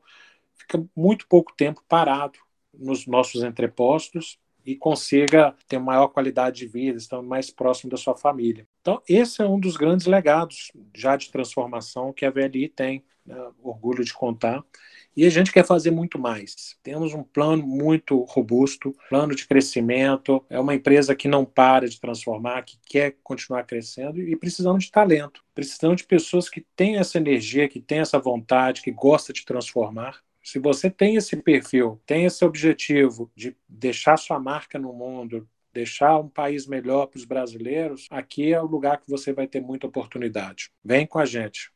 fica 0.52 0.84
muito 0.94 1.26
pouco 1.26 1.54
tempo 1.56 1.82
parado 1.88 2.38
nos 2.70 3.06
nossos 3.06 3.42
entrepostos 3.42 4.38
e 4.64 4.76
consiga 4.76 5.54
ter 5.68 5.78
maior 5.78 6.08
qualidade 6.08 6.58
de 6.58 6.66
vida, 6.66 6.98
estando 6.98 7.26
mais 7.26 7.50
próximo 7.50 7.90
da 7.90 7.96
sua 7.96 8.16
família. 8.16 8.66
Então, 8.80 9.00
esse 9.08 9.42
é 9.42 9.46
um 9.46 9.58
dos 9.58 9.76
grandes 9.76 10.06
legados 10.06 10.70
já 10.94 11.16
de 11.16 11.30
transformação 11.30 12.12
que 12.12 12.24
a 12.24 12.30
VLI 12.30 12.68
tem, 12.68 13.04
né? 13.24 13.36
orgulho 13.62 14.04
de 14.04 14.12
contar. 14.12 14.64
E 15.14 15.26
a 15.26 15.30
gente 15.30 15.52
quer 15.52 15.66
fazer 15.66 15.90
muito 15.90 16.18
mais. 16.18 16.74
Temos 16.82 17.12
um 17.12 17.22
plano 17.22 17.66
muito 17.66 18.22
robusto, 18.22 18.96
plano 19.10 19.34
de 19.34 19.46
crescimento. 19.46 20.42
É 20.48 20.58
uma 20.58 20.74
empresa 20.74 21.14
que 21.14 21.28
não 21.28 21.44
para 21.44 21.86
de 21.86 22.00
transformar, 22.00 22.62
que 22.62 22.78
quer 22.86 23.16
continuar 23.22 23.64
crescendo 23.64 24.22
e 24.22 24.34
precisamos 24.34 24.84
de 24.84 24.90
talento. 24.90 25.44
Precisamos 25.54 25.98
de 25.98 26.06
pessoas 26.06 26.48
que 26.48 26.62
têm 26.74 26.96
essa 26.96 27.18
energia, 27.18 27.68
que 27.68 27.78
têm 27.78 27.98
essa 27.98 28.18
vontade, 28.18 28.80
que 28.80 28.90
gostam 28.90 29.34
de 29.34 29.44
transformar 29.44 30.18
se 30.42 30.58
você 30.58 30.90
tem 30.90 31.16
esse 31.16 31.36
perfil, 31.36 32.00
tem 32.06 32.24
esse 32.24 32.44
objetivo 32.44 33.30
de 33.34 33.56
deixar 33.68 34.16
sua 34.16 34.38
marca 34.38 34.78
no 34.78 34.92
mundo, 34.92 35.48
deixar 35.72 36.18
um 36.18 36.28
país 36.28 36.66
melhor 36.66 37.06
para 37.06 37.18
os 37.18 37.24
brasileiros, 37.24 38.06
aqui 38.10 38.52
é 38.52 38.60
o 38.60 38.66
lugar 38.66 39.00
que 39.00 39.08
você 39.10 39.32
vai 39.32 39.46
ter 39.46 39.60
muita 39.60 39.86
oportunidade. 39.86 40.70
Vem 40.84 41.06
com 41.06 41.18
a 41.18 41.24
gente 41.24 41.71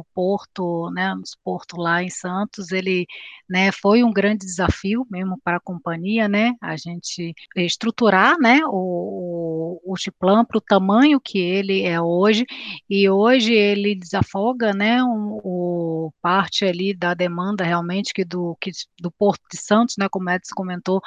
o 0.00 0.06
porto, 0.14 0.90
né, 0.90 1.14
nos 1.14 1.36
portos 1.44 1.78
lá 1.78 2.02
em 2.02 2.10
Santos, 2.10 2.72
ele, 2.72 3.06
né, 3.48 3.72
foi 3.72 4.02
um 4.02 4.12
grande 4.12 4.46
desafio 4.46 5.06
mesmo 5.10 5.38
para 5.42 5.56
a 5.56 5.60
companhia, 5.60 6.28
né, 6.28 6.54
a 6.60 6.76
gente 6.76 7.34
estruturar, 7.56 8.38
né, 8.38 8.60
o, 8.66 9.80
o, 9.84 9.94
o 9.94 10.44
para 10.46 10.58
o 10.58 10.60
tamanho 10.60 11.20
que 11.20 11.38
ele 11.38 11.82
é 11.82 12.00
hoje, 12.00 12.44
e 12.88 13.08
hoje 13.08 13.52
ele 13.52 13.94
desafoga, 13.94 14.72
né, 14.72 15.02
o 15.02 16.12
parte 16.22 16.64
ali 16.64 16.94
da 16.94 17.14
demanda 17.14 17.64
realmente 17.64 18.12
que 18.12 18.24
do, 18.24 18.56
que, 18.60 18.70
do 19.00 19.10
Porto 19.10 19.42
de 19.50 19.58
Santos, 19.58 19.96
né, 19.98 20.08
como 20.10 20.30
Edson 20.30 20.54
comentou, 20.54 21.00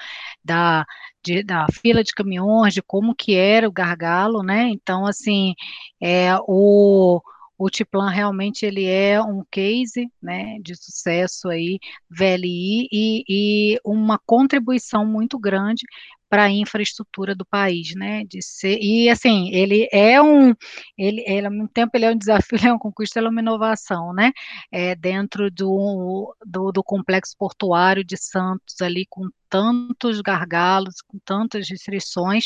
da, 0.43 0.85
de, 1.23 1.43
da 1.43 1.67
fila 1.81 2.03
de 2.03 2.13
caminhões, 2.13 2.73
de 2.73 2.81
como 2.81 3.15
que 3.15 3.35
era 3.35 3.67
o 3.67 3.71
gargalo, 3.71 4.43
né, 4.43 4.69
então, 4.69 5.05
assim, 5.05 5.53
é, 6.01 6.35
o 6.47 7.21
o 7.63 7.69
Tiplan 7.69 8.09
realmente 8.09 8.65
ele 8.65 8.85
é 8.85 9.21
um 9.21 9.43
case 9.51 10.11
né, 10.19 10.57
de 10.63 10.75
sucesso 10.75 11.47
aí, 11.47 11.77
VLI, 12.09 12.87
e, 12.91 13.23
e 13.29 13.79
uma 13.85 14.19
contribuição 14.25 15.05
muito 15.05 15.37
grande 15.37 15.85
para 16.27 16.45
a 16.45 16.49
infraestrutura 16.49 17.35
do 17.35 17.45
país, 17.45 17.93
né? 17.93 18.23
De 18.23 18.41
ser, 18.41 18.79
e 18.81 19.09
assim, 19.09 19.49
ele 19.53 19.87
é 19.91 20.19
um, 20.21 20.55
ele, 20.97 21.23
ele, 21.27 21.45
ao 21.45 21.51
mesmo 21.51 21.67
tempo 21.67 21.91
ele 21.93 22.05
é 22.05 22.11
um 22.11 22.17
desafio, 22.17 22.57
ele 22.57 22.67
é 22.67 22.71
uma 22.71 22.79
conquista, 22.79 23.19
ele 23.19 23.27
é 23.27 23.29
uma 23.29 23.41
inovação, 23.41 24.11
né? 24.11 24.31
É, 24.71 24.95
dentro 24.95 25.51
do, 25.51 26.35
do, 26.43 26.71
do 26.71 26.83
complexo 26.83 27.35
portuário 27.37 28.03
de 28.03 28.17
Santos, 28.17 28.81
ali 28.81 29.05
com 29.07 29.29
tantos 29.51 30.21
gargalos, 30.21 31.01
com 31.01 31.19
tantas 31.19 31.69
restrições, 31.69 32.45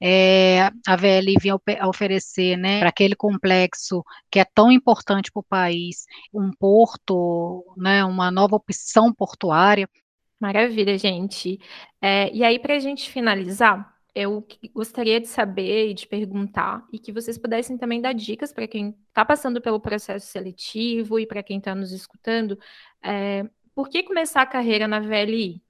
é, 0.00 0.60
a 0.86 0.96
VLI 0.96 1.36
vinha 1.40 1.56
oferecer, 1.88 2.56
né, 2.56 2.80
para 2.80 2.90
aquele 2.90 3.16
complexo 3.16 4.04
que 4.30 4.38
é 4.38 4.44
tão 4.44 4.70
importante 4.70 5.32
para 5.32 5.40
o 5.40 5.44
país, 5.44 6.04
um 6.32 6.50
porto, 6.52 7.64
né, 7.76 8.04
uma 8.04 8.30
nova 8.30 8.56
opção 8.56 9.12
portuária, 9.12 9.88
Maravilha, 10.42 10.98
gente. 10.98 11.60
É, 12.00 12.28
e 12.34 12.42
aí, 12.42 12.58
para 12.58 12.74
a 12.74 12.78
gente 12.80 13.08
finalizar, 13.08 13.96
eu 14.12 14.44
gostaria 14.74 15.20
de 15.20 15.28
saber 15.28 15.90
e 15.90 15.94
de 15.94 16.04
perguntar, 16.06 16.84
e 16.92 16.98
que 16.98 17.12
vocês 17.12 17.38
pudessem 17.38 17.78
também 17.78 18.00
dar 18.00 18.12
dicas 18.12 18.52
para 18.52 18.66
quem 18.66 18.94
está 19.08 19.24
passando 19.24 19.60
pelo 19.60 19.78
processo 19.78 20.26
seletivo 20.26 21.20
e 21.20 21.26
para 21.28 21.44
quem 21.44 21.58
está 21.58 21.76
nos 21.76 21.92
escutando, 21.92 22.58
é, 23.02 23.48
por 23.72 23.88
que 23.88 24.02
começar 24.02 24.42
a 24.42 24.46
carreira 24.46 24.88
na 24.88 24.98
VLI? 24.98 25.62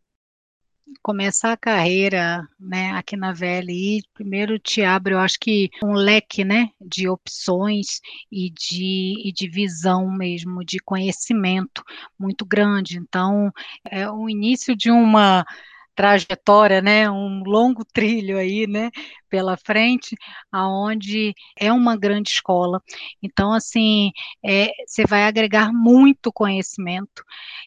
Começar 1.02 1.52
a 1.52 1.56
carreira, 1.56 2.46
né, 2.58 2.92
aqui 2.92 3.16
na 3.16 3.32
VLI, 3.32 4.02
primeiro 4.14 4.58
te 4.58 4.82
abre, 4.82 5.14
eu 5.14 5.18
acho 5.18 5.38
que 5.40 5.70
um 5.82 5.92
leque, 5.92 6.44
né, 6.44 6.70
de 6.80 7.08
opções 7.08 8.00
e 8.30 8.50
de, 8.50 9.14
e 9.28 9.32
de 9.32 9.48
visão 9.48 10.10
mesmo, 10.10 10.64
de 10.64 10.78
conhecimento 10.78 11.82
muito 12.18 12.44
grande. 12.44 12.98
Então, 12.98 13.50
é 13.90 14.10
o 14.10 14.28
início 14.28 14.76
de 14.76 14.90
uma 14.90 15.44
trajetória, 15.94 16.80
né, 16.80 17.10
um 17.10 17.42
longo 17.44 17.84
trilho 17.84 18.38
aí, 18.38 18.66
né, 18.66 18.90
pela 19.28 19.56
frente, 19.56 20.14
aonde 20.50 21.34
é 21.58 21.72
uma 21.72 21.96
grande 21.96 22.30
escola. 22.30 22.82
Então, 23.22 23.52
assim, 23.52 24.10
é, 24.44 24.70
você 24.86 25.06
vai 25.06 25.24
agregar 25.24 25.72
muito 25.72 26.30
conhecimento 26.30 27.24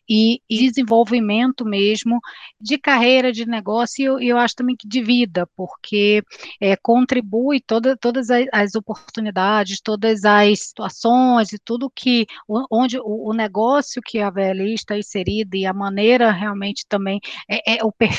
e, 0.07 0.41
e, 0.47 0.69
desenvolvimento 0.69 1.65
mesmo 1.65 2.19
de 2.61 2.77
carreira, 2.77 3.31
de 3.31 3.47
negócio 3.47 4.01
e 4.01 4.05
eu, 4.05 4.19
eu 4.19 4.38
acho 4.38 4.55
também 4.55 4.75
que 4.75 4.88
de 4.88 5.01
vida, 5.01 5.47
porque 5.55 6.21
é, 6.61 6.75
contribui 6.75 7.59
toda, 7.59 7.97
todas 7.97 8.29
as, 8.29 8.75
oportunidades, 8.75 9.81
todas 9.81 10.23
as 10.23 10.59
situações 10.59 11.51
e 11.51 11.57
tudo 11.57 11.89
que, 11.89 12.27
onde 12.71 12.99
o, 12.99 13.29
o 13.29 13.33
negócio 13.33 14.01
que 14.03 14.19
a 14.19 14.29
VLI 14.29 14.75
está 14.75 14.97
inserida 14.97 15.57
e 15.57 15.65
a 15.65 15.73
maneira 15.73 16.31
realmente 16.31 16.85
também, 16.88 17.19
é, 17.49 17.77
é 17.77 17.83
o 17.83 17.91
perfil 17.91 18.14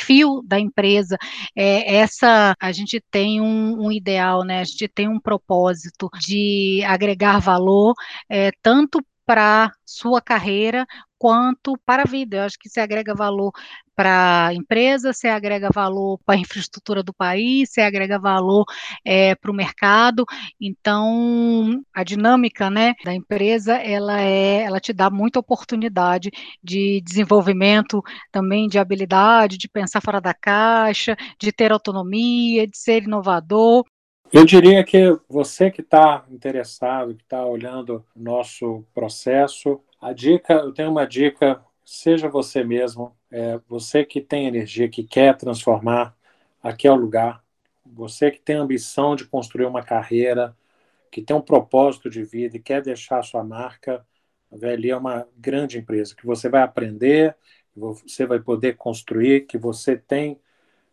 da 0.46 0.58
empresa, 0.58 1.16
é, 1.54 1.96
essa, 1.96 2.54
a 2.60 2.72
gente 2.72 3.02
tem 3.10 3.40
um, 3.40 3.86
um, 3.86 3.92
ideal, 3.92 4.44
né? 4.44 4.60
A 4.60 4.64
gente 4.64 4.88
tem 4.88 5.08
um 5.08 5.20
propósito 5.20 6.08
de 6.20 6.82
agregar 6.86 7.38
valor, 7.40 7.94
é, 8.28 8.50
tanto 8.62 9.00
para 9.26 9.72
sua 9.84 10.22
carreira 10.22 10.86
quanto 11.18 11.76
para 11.84 12.02
a 12.02 12.06
vida. 12.06 12.38
Eu 12.38 12.42
acho 12.44 12.58
que 12.58 12.68
se 12.68 12.78
agrega 12.80 13.14
valor 13.14 13.52
para 13.94 14.48
a 14.48 14.54
empresa, 14.54 15.12
se 15.12 15.26
agrega 15.26 15.70
valor 15.72 16.18
para 16.24 16.36
a 16.36 16.38
infraestrutura 16.38 17.02
do 17.02 17.14
país, 17.14 17.70
se 17.72 17.80
agrega 17.80 18.18
valor 18.18 18.64
é, 19.04 19.34
para 19.34 19.50
o 19.50 19.54
mercado. 19.54 20.24
Então, 20.60 21.82
a 21.94 22.04
dinâmica 22.04 22.68
né, 22.70 22.94
da 23.04 23.14
empresa, 23.14 23.74
ela, 23.74 24.20
é, 24.20 24.62
ela 24.62 24.78
te 24.78 24.92
dá 24.92 25.10
muita 25.10 25.40
oportunidade 25.40 26.30
de 26.62 27.00
desenvolvimento 27.02 28.02
também 28.30 28.68
de 28.68 28.78
habilidade, 28.78 29.58
de 29.58 29.68
pensar 29.68 30.02
fora 30.02 30.20
da 30.20 30.34
caixa, 30.34 31.16
de 31.40 31.50
ter 31.50 31.72
autonomia, 31.72 32.66
de 32.66 32.76
ser 32.76 33.04
inovador. 33.04 33.84
Eu 34.32 34.44
diria 34.44 34.82
que 34.84 35.16
você 35.28 35.70
que 35.70 35.80
está 35.80 36.24
interessado, 36.28 37.14
que 37.14 37.22
está 37.22 37.46
olhando 37.46 38.04
o 38.14 38.20
nosso 38.20 38.84
processo, 38.92 39.80
a 40.00 40.12
dica, 40.12 40.52
eu 40.54 40.72
tenho 40.72 40.90
uma 40.90 41.06
dica, 41.06 41.64
seja 41.84 42.28
você 42.28 42.64
mesmo, 42.64 43.16
é, 43.30 43.60
você 43.68 44.04
que 44.04 44.20
tem 44.20 44.46
energia, 44.46 44.88
que 44.88 45.04
quer 45.04 45.36
transformar, 45.36 46.14
aqui 46.60 46.88
é 46.88 46.92
o 46.92 46.96
lugar. 46.96 47.42
Você 47.84 48.30
que 48.30 48.40
tem 48.40 48.56
ambição 48.56 49.14
de 49.14 49.24
construir 49.24 49.66
uma 49.66 49.82
carreira, 49.82 50.56
que 51.10 51.22
tem 51.22 51.36
um 51.36 51.40
propósito 51.40 52.10
de 52.10 52.24
vida 52.24 52.56
e 52.56 52.60
quer 52.60 52.82
deixar 52.82 53.20
a 53.20 53.22
sua 53.22 53.44
marca, 53.44 54.04
a 54.52 54.56
VLI 54.56 54.90
é 54.90 54.96
uma 54.96 55.26
grande 55.36 55.78
empresa, 55.78 56.16
que 56.16 56.26
você 56.26 56.48
vai 56.48 56.62
aprender, 56.62 57.36
você 57.74 58.26
vai 58.26 58.40
poder 58.40 58.76
construir, 58.76 59.46
que 59.46 59.56
você 59.56 59.96
tem 59.96 60.40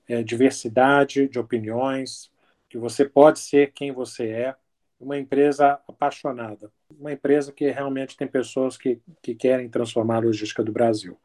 é, 0.08 0.22
diversidade 0.22 1.28
de 1.28 1.40
opiniões, 1.40 2.32
que 2.74 2.78
você 2.80 3.06
pode 3.06 3.38
ser 3.38 3.72
quem 3.72 3.92
você 3.92 4.30
é, 4.30 4.56
uma 5.00 5.16
empresa 5.16 5.80
apaixonada, 5.88 6.72
uma 6.90 7.12
empresa 7.12 7.52
que 7.52 7.70
realmente 7.70 8.18
tem 8.18 8.28
pessoas 8.28 8.76
que, 8.78 9.00
que 9.22 9.36
querem 9.36 9.70
transformar 9.70 10.16
a 10.16 10.22
logística 10.22 10.64
do 10.64 10.72
Brasil. 10.72 11.16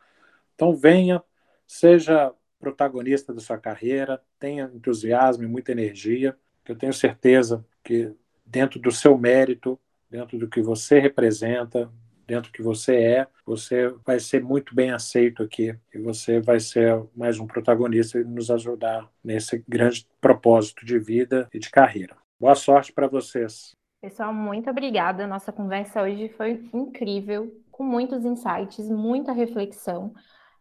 Então, 0.55 0.77
venha, 0.77 1.23
seja 1.67 2.35
protagonista 2.61 3.33
da 3.33 3.41
sua 3.41 3.57
carreira, 3.57 4.23
tenha 4.39 4.71
entusiasmo 4.75 5.43
e 5.43 5.47
muita 5.47 5.73
energia, 5.73 6.37
que 6.63 6.71
eu 6.71 6.77
tenho 6.77 6.93
certeza 6.93 7.65
que 7.83 8.13
dentro 8.45 8.79
do 8.79 8.93
seu 8.93 9.17
mérito, 9.17 9.81
dentro 10.11 10.37
do 10.37 10.49
que 10.49 10.61
você 10.61 10.99
representa, 10.99 11.91
dentro 12.29 12.53
que 12.53 12.61
você 12.61 12.95
é, 12.95 13.27
você 13.47 13.89
vai 14.05 14.21
ser 14.21 14.45
muito 14.45 14.75
bem 14.75 14.91
aceito 14.91 15.43
aqui 15.43 15.75
e 15.95 15.99
você 15.99 16.41
vai 16.41 16.61
ser 16.61 17.03
mais 17.17 17.41
um 17.41 17.47
protagonista 17.47 18.19
e 18.19 18.25
nos 18.25 18.51
ajudar 18.51 19.11
nesse 19.25 19.65
grande 19.67 20.07
propósito 20.21 20.85
de 20.85 20.99
vida 20.99 21.49
e 21.55 21.59
de 21.59 21.71
carreira. 21.71 22.15
Boa 22.39 22.55
sorte 22.55 22.93
para 22.93 23.09
vocês. 23.09 23.73
Pessoal, 24.03 24.33
muito 24.33 24.69
obrigada. 24.69 25.27
Nossa 25.27 25.51
conversa 25.51 26.03
hoje 26.03 26.29
foi 26.29 26.69
incrível, 26.75 27.51
com 27.73 27.83
muitos 27.83 28.27
insights, 28.27 28.91
muita 28.91 29.33
reflexão. 29.33 30.13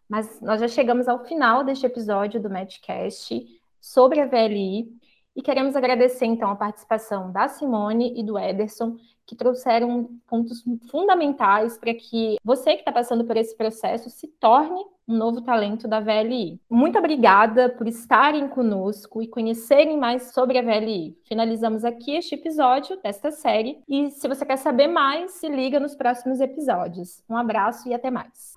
Mas 0.08 0.40
nós 0.40 0.62
já 0.62 0.70
chegamos 0.70 1.10
ao 1.10 1.26
final 1.26 1.66
deste 1.66 1.86
episódio 1.86 2.42
do 2.42 2.50
Matchcast 2.50 3.46
sobre 3.82 4.22
a 4.22 4.26
VLI 4.26 4.88
e 5.36 5.42
queremos 5.42 5.76
agradecer 5.76 6.26
então 6.26 6.50
a 6.50 6.56
participação 6.56 7.30
da 7.30 7.50
Simone 7.50 8.18
e 8.18 8.24
do 8.24 8.40
Ederson, 8.40 8.96
que 9.28 9.36
trouxeram 9.36 10.10
pontos 10.26 10.64
fundamentais 10.90 11.78
para 11.78 11.94
que 11.94 12.38
você 12.44 12.74
que 12.74 12.80
está 12.80 12.92
passando 12.92 13.26
por 13.26 13.36
esse 13.36 13.56
processo 13.56 14.10
se 14.10 14.28
torne 14.28 14.82
um 15.08 15.16
novo 15.16 15.42
talento 15.42 15.88
da 15.88 16.00
VLI. 16.00 16.60
Muito 16.70 16.98
obrigada 16.98 17.70
por 17.70 17.88
estarem 17.88 18.48
conosco 18.48 19.22
e 19.22 19.28
conhecerem 19.28 19.98
mais 19.98 20.34
sobre 20.34 20.58
a 20.58 20.62
VLI. 20.62 21.18
Finalizamos 21.24 21.86
aqui 21.86 22.16
este 22.16 22.36
episódio 22.36 23.00
desta 23.02 23.32
série 23.32 23.80
e 23.88 24.10
se 24.12 24.28
você 24.28 24.46
quer 24.46 24.58
saber 24.58 24.88
mais, 24.88 25.32
se 25.32 25.48
liga 25.48 25.80
nos 25.80 25.96
próximos 25.96 26.40
episódios. 26.40 27.24
Um 27.30 27.38
abraço 27.38 27.88
e 27.88 27.94
até 27.94 28.10
mais. 28.10 28.56